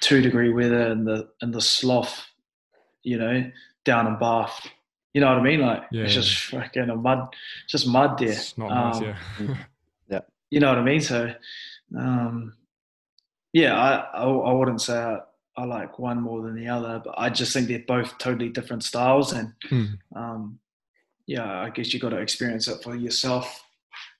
two 0.00 0.20
degree 0.20 0.52
weather 0.52 0.90
and 0.90 1.06
the 1.06 1.28
and 1.40 1.54
the 1.54 1.60
slough, 1.60 2.26
you 3.04 3.16
know, 3.16 3.50
down 3.84 4.08
in 4.08 4.18
Bath. 4.18 4.68
You 5.12 5.20
know 5.20 5.28
what 5.28 5.38
I 5.38 5.42
mean? 5.42 5.60
Like 5.60 5.84
yeah, 5.92 6.02
it's 6.02 6.14
just 6.14 6.34
freaking 6.50 6.92
a 6.92 6.96
mud, 6.96 7.28
it's 7.62 7.72
just 7.72 7.86
mud 7.86 8.18
there. 8.18 8.30
It's 8.30 8.58
not 8.58 8.72
um, 8.72 8.90
nice, 8.90 9.16
yeah. 9.40 9.56
yeah. 10.10 10.20
You 10.50 10.58
know 10.58 10.70
what 10.70 10.78
I 10.78 10.82
mean? 10.82 11.00
So 11.00 11.32
um, 11.96 12.54
yeah, 13.52 13.76
I, 13.76 14.18
I 14.18 14.24
I 14.24 14.52
wouldn't 14.52 14.82
say 14.82 14.98
I, 14.98 15.20
I 15.56 15.64
like 15.64 15.98
one 15.98 16.20
more 16.20 16.42
than 16.42 16.56
the 16.56 16.68
other, 16.68 17.00
but 17.04 17.14
I 17.16 17.30
just 17.30 17.52
think 17.52 17.68
they're 17.68 17.84
both 17.86 18.18
totally 18.18 18.48
different 18.48 18.82
styles, 18.84 19.32
and 19.32 19.52
Hmm. 19.68 19.84
um, 20.16 20.58
yeah, 21.26 21.60
I 21.60 21.70
guess 21.70 21.94
you 21.94 22.00
got 22.00 22.10
to 22.10 22.18
experience 22.18 22.66
it 22.68 22.82
for 22.82 22.94
yourself. 22.96 23.62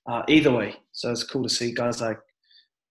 Uh, 0.07 0.23
either 0.29 0.53
way, 0.53 0.77
so 0.92 1.11
it's 1.11 1.25
cool 1.25 1.42
to 1.42 1.49
see 1.49 1.73
guys 1.73 2.01
like 2.01 2.18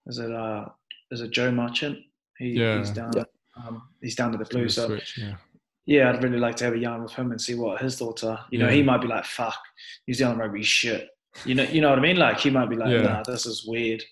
is 0.08 0.17
it 0.17 0.32
uh 0.32 0.65
is 1.12 1.21
it 1.21 1.32
Joe 1.32 1.51
Marchant? 1.51 1.97
He, 2.38 2.49
Yeah. 2.49 2.79
he's 2.79 2.89
down. 2.89 3.12
Yeah. 3.15 3.23
Um, 3.56 3.84
he's 4.01 4.15
down 4.15 4.32
to 4.32 4.38
the 4.38 4.45
blue. 4.45 4.67
So 4.67 4.88
switch, 4.88 5.17
yeah. 5.19 5.36
yeah, 5.86 6.10
I'd 6.10 6.23
really 6.23 6.39
like 6.39 6.56
to 6.58 6.63
have 6.65 6.73
a 6.73 6.77
yarn 6.77 7.03
with 7.03 7.13
him 7.13 7.32
and 7.32 7.39
see 7.39 7.53
what 7.56 7.79
his 7.82 7.97
thoughts 7.97 8.23
are. 8.23 8.43
You 8.49 8.58
know, 8.60 8.65
Yeah. 8.67 8.73
he 8.73 8.84
might 8.84 8.99
be 9.01 9.08
like, 9.08 9.25
"Fuck, 9.25 9.58
New 10.08 10.13
Zealand 10.15 10.39
rugby 10.39 10.63
shit." 10.63 11.10
You 11.45 11.56
know, 11.56 11.63
you 11.63 11.79
know 11.82 11.89
what 11.91 11.99
I 11.99 12.01
mean? 12.01 12.17
Like 12.17 12.39
he 12.39 12.49
might 12.49 12.69
be 12.69 12.75
like, 12.75 12.89
Yeah. 12.91 13.01
"Nah, 13.03 13.23
this 13.23 13.45
is 13.45 13.63
weird." 13.65 14.03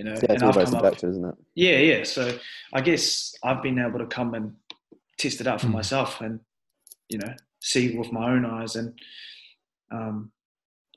You 0.00 0.04
know, 0.04 0.12
Yeah, 0.12 0.18
it's 0.30 0.32
and 0.32 0.42
all 0.44 0.48
I've 0.48 0.54
very 0.54 0.64
come 0.64 0.74
up, 0.76 1.04
isn't 1.04 1.24
it? 1.26 1.34
yeah, 1.54 1.76
yeah. 1.78 2.04
So 2.04 2.38
I 2.72 2.80
guess 2.80 3.34
I've 3.44 3.62
been 3.62 3.78
able 3.78 3.98
to 3.98 4.06
come 4.06 4.32
and 4.32 4.54
test 5.18 5.42
it 5.42 5.46
out 5.46 5.60
for 5.60 5.66
Mm. 5.66 5.72
myself 5.72 6.22
and 6.22 6.40
you 7.10 7.18
know 7.18 7.34
see 7.60 7.98
with 7.98 8.10
my 8.10 8.30
own 8.32 8.46
eyes 8.46 8.76
and 8.76 8.98
um 9.92 10.32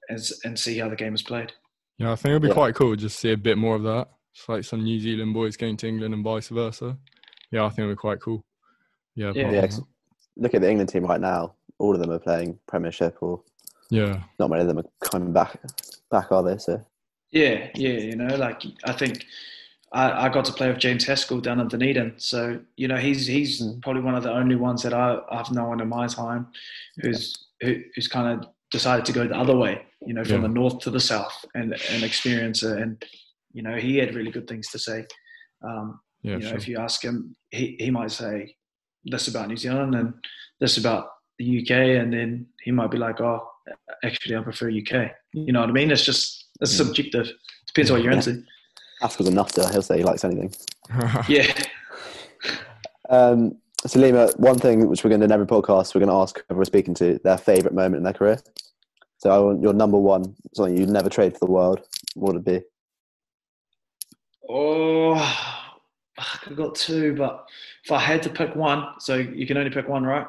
and, 0.08 0.20
and 0.46 0.58
see 0.58 0.78
how 0.78 0.88
the 0.88 0.96
game 0.96 1.14
is 1.16 1.22
played. 1.22 1.52
Yeah, 1.98 2.14
I 2.14 2.16
think 2.16 2.30
it'd 2.32 2.44
be 2.44 2.48
Yeah. 2.48 2.54
quite 2.54 2.76
cool 2.76 2.96
just 2.96 3.16
to 3.18 3.20
see 3.20 3.32
a 3.34 3.38
bit 3.38 3.58
more 3.58 3.76
of 3.76 3.84
that. 3.84 4.08
It's 4.34 4.48
like 4.48 4.64
some 4.64 4.82
New 4.86 4.98
Zealand 5.02 5.34
boys 5.34 5.58
going 5.58 5.76
to 5.78 5.88
England 5.90 6.14
and 6.14 6.24
vice 6.24 6.48
versa. 6.48 6.98
Yeah, 7.52 7.66
I 7.66 7.70
think 7.70 7.80
it'd 7.80 7.98
be 7.98 8.00
quite 8.00 8.22
cool. 8.22 8.46
Yeah, 9.16 9.34
Yeah. 9.36 9.52
Yeah, 9.52 9.60
from 9.64 9.68
'cause 9.70 9.80
that. 9.80 9.86
look 10.44 10.54
at 10.54 10.62
the 10.62 10.70
England 10.70 10.92
team 10.92 11.04
right 11.04 11.20
now. 11.20 11.56
All 11.78 11.94
of 11.94 12.00
them 12.00 12.10
are 12.12 12.20
playing 12.20 12.58
Premiership, 12.68 13.18
or 13.22 13.44
yeah, 13.90 14.24
not 14.40 14.50
many 14.50 14.62
of 14.62 14.68
them 14.70 14.80
are 14.80 14.90
coming 15.02 15.34
back. 15.34 15.60
Back 16.10 16.32
are 16.32 16.42
they? 16.44 16.58
So 16.58 16.86
Yeah, 17.34 17.70
yeah. 17.76 17.98
You 18.10 18.16
know, 18.16 18.36
like 18.36 18.62
I 18.86 18.94
think 18.94 19.26
I, 19.92 20.26
I 20.26 20.30
got 20.30 20.46
to 20.46 20.54
play 20.54 20.70
with 20.70 20.78
James 20.78 21.06
Haskell 21.06 21.42
down 21.42 21.60
in 21.60 21.68
Dunedin, 21.68 22.14
so 22.18 22.60
you 22.78 22.88
know 22.88 22.98
he's 22.98 23.26
he's 23.28 23.62
Mm. 23.62 23.82
probably 23.82 24.02
one 24.04 24.16
of 24.16 24.24
the 24.24 24.32
only 24.32 24.56
ones 24.56 24.84
that 24.84 24.94
I, 24.94 25.18
I've 25.32 25.52
known 25.52 25.82
in 25.82 25.90
my 25.90 26.08
time 26.08 26.48
who's 27.02 27.36
who, 27.62 27.82
who's 27.96 28.08
kind 28.08 28.28
of 28.40 28.48
decided 28.72 29.06
to 29.06 29.14
go 29.14 29.28
the 29.28 29.36
other 29.38 29.56
way. 29.58 29.82
You 30.06 30.14
know, 30.14 30.24
from 30.24 30.42
Yeah. 30.42 30.48
the 30.48 30.54
north 30.54 30.80
to 30.80 30.90
the 30.92 31.00
south 31.00 31.44
and 31.56 31.74
and 31.92 32.04
experience 32.04 32.62
it, 32.64 32.78
and 32.78 33.04
you 33.52 33.64
know 33.64 33.76
he 33.76 33.98
had 33.98 34.16
really 34.16 34.32
good 34.32 34.48
things 34.48 34.70
to 34.70 34.80
say. 34.80 35.06
Um, 35.64 36.00
yeah, 36.22 36.34
you 36.38 36.44
know, 36.44 36.50
sure. 36.50 36.58
if 36.58 36.68
you 36.68 36.78
ask 36.78 37.04
him, 37.04 37.36
he, 37.52 37.76
he 37.80 37.90
might 37.92 38.12
say 38.12 38.56
this 39.06 39.28
about 39.28 39.48
New 39.50 39.58
Zealand 39.58 39.96
and 39.96 40.14
this 40.60 40.78
about 40.78 41.08
the 41.40 41.62
UK, 41.62 41.72
and 42.02 42.14
then 42.14 42.46
he 42.64 42.72
might 42.72 42.92
be 42.92 42.98
like, 42.98 43.20
"Oh, 43.22 43.48
actually, 44.04 44.36
I 44.36 44.42
prefer 44.44 44.70
UK." 44.70 45.12
You 45.34 45.52
know 45.52 45.62
what 45.62 45.70
I 45.70 45.74
mean? 45.74 45.90
It's 45.92 46.06
just 46.06 46.43
it's 46.64 46.74
Mm. 46.74 46.78
subjective. 46.86 47.28
Depends 47.68 47.92
on 47.92 47.98
what 47.98 48.04
you're 48.04 48.14
into. 48.14 48.44
Haskell's 49.02 49.30
a 49.30 49.32
nutter. 49.34 49.68
He'll 49.72 49.82
say 49.82 49.98
he 49.98 50.04
likes 50.04 50.24
anything. 50.24 50.54
Yeah, 51.28 51.52
Um, 53.10 53.58
so 53.86 54.00
Lima, 54.00 54.30
one 54.38 54.58
thing 54.58 54.88
which 54.88 55.04
we're 55.04 55.10
going 55.10 55.20
to 55.22 55.28
do 55.28 55.34
in 55.34 55.40
every 55.40 55.46
podcast, 55.46 55.94
we're 55.94 56.00
going 56.00 56.10
to 56.10 56.16
ask 56.16 56.38
whoever 56.48 56.60
we're 56.60 56.66
speaking 56.66 56.94
to 56.96 57.20
their 57.24 57.38
favourite 57.38 57.74
moment 57.76 57.98
in 57.98 58.04
their 58.04 58.14
career. 58.14 58.40
So 59.18 59.30
I 59.30 59.40
want 59.40 59.62
your 59.62 59.74
number 59.74 59.98
one, 60.00 60.36
something 60.56 60.78
you'd 60.78 60.90
never 60.90 61.10
trade 61.10 61.34
for 61.34 61.40
the 61.46 61.52
world. 61.52 61.82
What 62.16 62.34
would 62.34 62.48
it 62.48 62.62
be? 62.62 62.66
Oh, 64.50 65.16
fuck, 66.16 66.48
I 66.50 66.54
got 66.54 66.76
two, 66.76 67.16
but 67.16 67.46
if 67.84 67.92
I 67.92 68.00
had 68.00 68.22
to 68.24 68.30
pick 68.30 68.56
one, 68.56 68.86
so 69.00 69.16
you 69.16 69.46
can 69.48 69.58
only 69.58 69.70
pick 69.72 69.88
one, 69.88 70.04
right? 70.04 70.28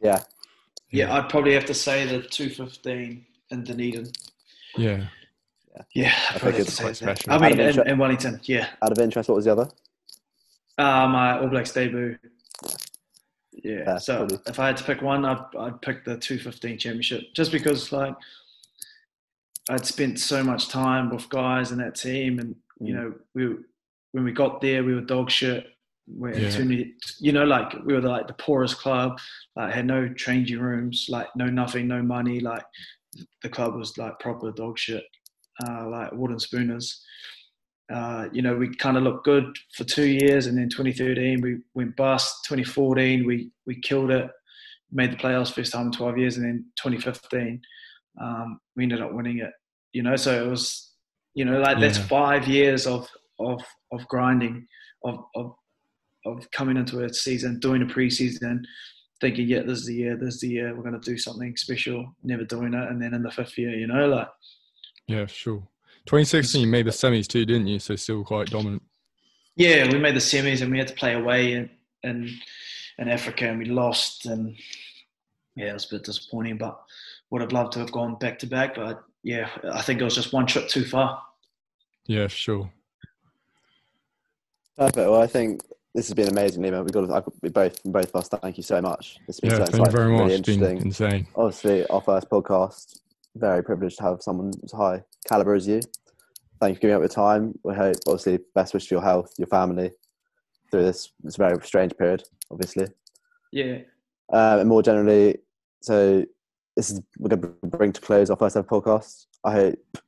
Yeah, 0.00 0.22
Yeah, 0.90 1.14
I'd 1.14 1.28
probably 1.28 1.52
have 1.54 1.66
to 1.66 1.74
say 1.74 2.06
the 2.06 2.22
215 2.22 3.24
in 3.50 3.64
Dunedin. 3.64 4.10
Yeah, 4.76 5.06
Yeah, 5.94 6.12
I 6.30 6.38
think 6.38 6.56
it's 6.58 6.78
quite 6.80 6.96
special. 6.96 7.32
I 7.32 7.38
mean, 7.38 7.52
of 7.52 7.58
in, 7.58 7.66
interest- 7.68 7.88
in 7.88 7.98
Wellington, 7.98 8.40
yeah. 8.44 8.68
out 8.82 8.92
of 8.92 8.98
interest, 8.98 9.28
what 9.28 9.36
was 9.36 9.44
the 9.44 9.52
other? 9.52 9.68
Uh, 10.76 11.08
my 11.08 11.38
All 11.40 11.48
Blacks 11.48 11.72
debut. 11.72 12.16
Yeah. 13.52 13.82
Yeah, 13.86 13.98
so 13.98 14.18
probably. 14.18 14.38
if 14.46 14.58
I 14.60 14.66
had 14.68 14.76
to 14.76 14.84
pick 14.84 15.02
one, 15.02 15.24
I'd, 15.24 15.42
I'd 15.58 15.82
pick 15.82 16.04
the 16.04 16.16
215 16.16 16.78
championship 16.78 17.22
just 17.34 17.50
because, 17.50 17.90
like, 17.90 18.14
I'd 19.68 19.84
spent 19.84 20.18
so 20.20 20.42
much 20.44 20.68
time 20.68 21.10
with 21.10 21.28
guys 21.28 21.72
in 21.72 21.78
that 21.78 21.94
team, 21.96 22.38
and 22.38 22.54
you 22.80 22.94
Mm. 22.94 22.96
know, 22.96 23.14
we 23.34 23.56
when 24.12 24.24
we 24.24 24.32
got 24.32 24.60
there, 24.62 24.82
we 24.84 24.94
were 24.94 25.00
dog 25.02 25.30
shit. 25.30 25.66
We 26.06 26.30
had 26.32 26.42
Yeah. 26.42 26.50
too 26.50 26.64
many, 26.64 26.94
you 27.18 27.32
know, 27.32 27.44
like 27.44 27.74
we 27.84 27.92
were 27.92 28.00
the, 28.00 28.08
like 28.08 28.26
the 28.28 28.32
poorest 28.34 28.78
club. 28.78 29.18
Like 29.56 29.74
had 29.74 29.84
no 29.86 30.08
changing 30.14 30.60
rooms, 30.60 31.06
like 31.10 31.26
no 31.36 31.46
nothing, 31.50 31.86
no 31.88 32.00
money. 32.00 32.40
Like 32.40 32.64
the 33.42 33.48
club 33.48 33.74
was 33.74 33.96
like 33.98 34.18
proper 34.20 34.52
dog 34.52 34.78
shit, 34.78 35.04
uh, 35.66 35.88
like 35.88 36.12
wooden 36.12 36.38
spooners 36.38 37.02
uh, 37.92 38.28
you 38.32 38.42
know, 38.42 38.54
we 38.54 38.74
kind 38.74 38.96
of 38.96 39.02
looked 39.02 39.24
good 39.24 39.56
for 39.74 39.84
two 39.84 40.06
years, 40.06 40.46
and 40.46 40.58
then 40.58 40.68
2013 40.68 41.40
we 41.40 41.58
went 41.74 41.96
bust. 41.96 42.44
2014 42.44 43.26
we 43.26 43.50
we 43.66 43.80
killed 43.80 44.10
it, 44.10 44.30
made 44.92 45.12
the 45.12 45.16
playoffs 45.16 45.52
first 45.52 45.72
time 45.72 45.86
in 45.86 45.92
12 45.92 46.18
years, 46.18 46.36
and 46.36 46.46
then 46.46 46.64
2015 46.76 47.60
um, 48.20 48.60
we 48.76 48.82
ended 48.82 49.00
up 49.00 49.12
winning 49.12 49.38
it. 49.38 49.52
You 49.92 50.02
know, 50.02 50.16
so 50.16 50.44
it 50.44 50.48
was, 50.48 50.92
you 51.34 51.46
know, 51.46 51.60
like 51.60 51.80
that's 51.80 51.96
five 51.98 52.46
years 52.46 52.86
of 52.86 53.08
of 53.38 53.62
of 53.90 54.06
grinding, 54.08 54.66
of 55.04 55.24
of 55.34 55.54
of 56.26 56.50
coming 56.50 56.76
into 56.76 57.04
a 57.04 57.14
season, 57.14 57.58
doing 57.58 57.80
a 57.80 57.86
preseason, 57.86 58.64
thinking, 59.20 59.48
yeah, 59.48 59.62
this 59.62 59.80
is 59.80 59.86
the 59.86 59.94
year, 59.94 60.16
this 60.16 60.36
is 60.36 60.40
the 60.40 60.48
year, 60.48 60.74
we're 60.74 60.88
going 60.88 60.98
to 60.98 61.10
do 61.10 61.18
something 61.18 61.56
special. 61.56 62.14
Never 62.22 62.44
doing 62.44 62.74
it, 62.74 62.88
and 62.88 63.00
then 63.00 63.14
in 63.14 63.22
the 63.22 63.30
fifth 63.30 63.58
year, 63.58 63.74
you 63.74 63.86
know, 63.86 64.08
like 64.08 64.28
yeah, 65.08 65.26
sure. 65.26 65.66
2016 66.06 66.60
you 66.60 66.66
made 66.66 66.86
the 66.86 66.90
semis 66.90 67.26
too, 67.26 67.44
didn't 67.44 67.66
you? 67.66 67.78
So 67.78 67.96
still 67.96 68.22
quite 68.22 68.48
dominant. 68.48 68.82
Yeah, 69.56 69.90
we 69.90 69.98
made 69.98 70.14
the 70.14 70.20
semis 70.20 70.62
and 70.62 70.70
we 70.70 70.78
had 70.78 70.88
to 70.88 70.94
play 70.94 71.14
away 71.14 71.52
in 71.54 71.70
in, 72.04 72.30
in 72.98 73.08
Africa 73.08 73.48
and 73.48 73.58
we 73.58 73.64
lost 73.64 74.26
and 74.26 74.54
yeah, 75.56 75.70
it 75.70 75.72
was 75.72 75.86
a 75.86 75.96
bit 75.96 76.04
disappointing. 76.04 76.58
But 76.58 76.80
would 77.30 77.42
have 77.42 77.52
loved 77.52 77.72
to 77.72 77.78
have 77.80 77.90
gone 77.90 78.16
back 78.16 78.38
to 78.40 78.46
back. 78.46 78.74
But 78.76 79.02
yeah, 79.22 79.48
I 79.72 79.82
think 79.82 80.00
it 80.00 80.04
was 80.04 80.14
just 80.14 80.32
one 80.32 80.46
trip 80.46 80.68
too 80.68 80.84
far. 80.84 81.22
Yeah, 82.06 82.28
sure. 82.28 82.70
Perfect. 84.76 84.96
Well, 84.96 85.20
I 85.20 85.26
think 85.26 85.62
this 85.94 86.06
has 86.08 86.14
been 86.14 86.28
amazing, 86.28 86.62
Lima. 86.62 86.82
We've 86.82 86.92
got 86.92 87.06
to, 87.06 87.14
I, 87.14 87.22
we 87.42 87.48
both, 87.48 87.80
from 87.82 87.92
both 87.92 88.08
of 88.08 88.16
us, 88.16 88.28
thank 88.28 88.56
you 88.56 88.62
so 88.62 88.80
much. 88.80 89.18
It's 89.26 89.40
been 89.40 89.50
Yeah, 89.50 89.58
so 89.58 89.64
thank 89.66 89.86
you 89.86 89.92
very 89.92 90.10
much. 90.12 90.20
really 90.20 90.34
It's 90.34 90.46
been 90.46 90.54
interesting. 90.62 90.86
insane. 90.86 91.26
Obviously, 91.34 91.86
our 91.86 92.00
first 92.00 92.28
podcast. 92.28 93.00
Very 93.36 93.62
privileged 93.62 93.98
to 93.98 94.02
have 94.04 94.22
someone 94.22 94.52
as 94.64 94.72
high 94.72 95.02
caliber 95.28 95.54
as 95.54 95.66
you. 95.68 95.80
Thank 96.60 96.72
you 96.72 96.74
for 96.76 96.80
giving 96.80 96.96
up 96.96 97.00
your 97.02 97.08
time. 97.08 97.56
We 97.62 97.74
hope, 97.74 97.96
obviously, 98.06 98.40
best 98.54 98.74
wish 98.74 98.88
for 98.88 98.94
your 98.94 99.02
health, 99.02 99.32
your 99.38 99.46
family 99.46 99.92
through 100.70 100.84
this. 100.84 101.12
It's 101.24 101.36
a 101.36 101.38
very 101.38 101.64
strange 101.64 101.96
period, 101.96 102.24
obviously. 102.50 102.86
Yeah. 103.52 103.78
Um, 104.32 104.60
and 104.60 104.68
more 104.68 104.82
generally, 104.82 105.38
so 105.82 106.24
this 106.76 106.90
is 106.90 107.00
we're 107.18 107.28
going 107.28 107.42
to 107.42 107.66
bring 107.68 107.92
to 107.92 108.00
close 108.00 108.28
our 108.30 108.36
first 108.36 108.56
ever 108.56 108.66
podcast. 108.66 109.26
I 109.44 109.52
hope 109.52 109.98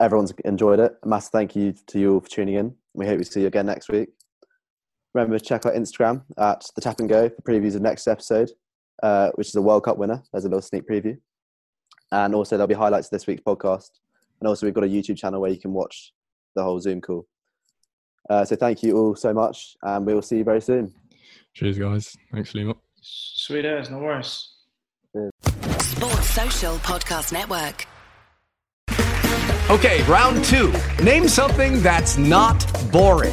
everyone's 0.00 0.32
enjoyed 0.44 0.80
it. 0.80 0.94
A 1.02 1.08
massive 1.08 1.32
thank 1.32 1.56
you 1.56 1.74
to 1.86 1.98
you 1.98 2.14
all 2.14 2.20
for 2.20 2.28
tuning 2.28 2.56
in. 2.56 2.74
We 2.94 3.06
hope 3.06 3.18
we 3.18 3.24
see 3.24 3.40
you 3.40 3.46
again 3.46 3.66
next 3.66 3.88
week. 3.88 4.10
Remember 5.16 5.38
to 5.38 5.42
check 5.42 5.64
out 5.64 5.72
Instagram 5.72 6.22
at 6.36 6.62
the 6.74 6.82
Tap 6.82 7.00
and 7.00 7.08
Go 7.08 7.30
for 7.30 7.40
previews 7.40 7.74
of 7.74 7.80
next 7.80 8.06
episode, 8.06 8.50
uh, 9.02 9.30
which 9.36 9.48
is 9.48 9.54
a 9.54 9.62
World 9.62 9.82
Cup 9.82 9.96
winner. 9.96 10.22
There's 10.30 10.44
a 10.44 10.48
little 10.48 10.60
sneak 10.60 10.86
preview, 10.86 11.16
and 12.12 12.34
also 12.34 12.58
there'll 12.58 12.68
be 12.68 12.74
highlights 12.74 13.06
of 13.06 13.12
this 13.12 13.26
week's 13.26 13.42
podcast. 13.42 13.92
And 14.38 14.46
also 14.46 14.66
we've 14.66 14.74
got 14.74 14.84
a 14.84 14.88
YouTube 14.88 15.16
channel 15.16 15.40
where 15.40 15.50
you 15.50 15.58
can 15.58 15.72
watch 15.72 16.12
the 16.54 16.62
whole 16.62 16.78
Zoom 16.80 17.00
call. 17.00 17.26
Uh, 18.28 18.44
so 18.44 18.56
thank 18.56 18.82
you 18.82 18.98
all 18.98 19.16
so 19.16 19.32
much, 19.32 19.78
and 19.82 20.04
we 20.04 20.12
will 20.12 20.20
see 20.20 20.36
you 20.36 20.44
very 20.44 20.60
soon. 20.60 20.92
Cheers, 21.54 21.78
guys. 21.78 22.14
Thanks, 22.30 22.54
Lima. 22.54 22.74
Sweet 23.00 23.64
as, 23.64 23.88
no 23.88 24.00
worries. 24.00 24.50
Sports 25.78 26.28
Social 26.28 26.74
Podcast 26.80 27.32
Network. 27.32 27.86
Okay, 29.70 30.02
round 30.02 30.44
two. 30.44 30.74
Name 31.02 31.26
something 31.26 31.80
that's 31.80 32.18
not 32.18 32.70
boring. 32.92 33.32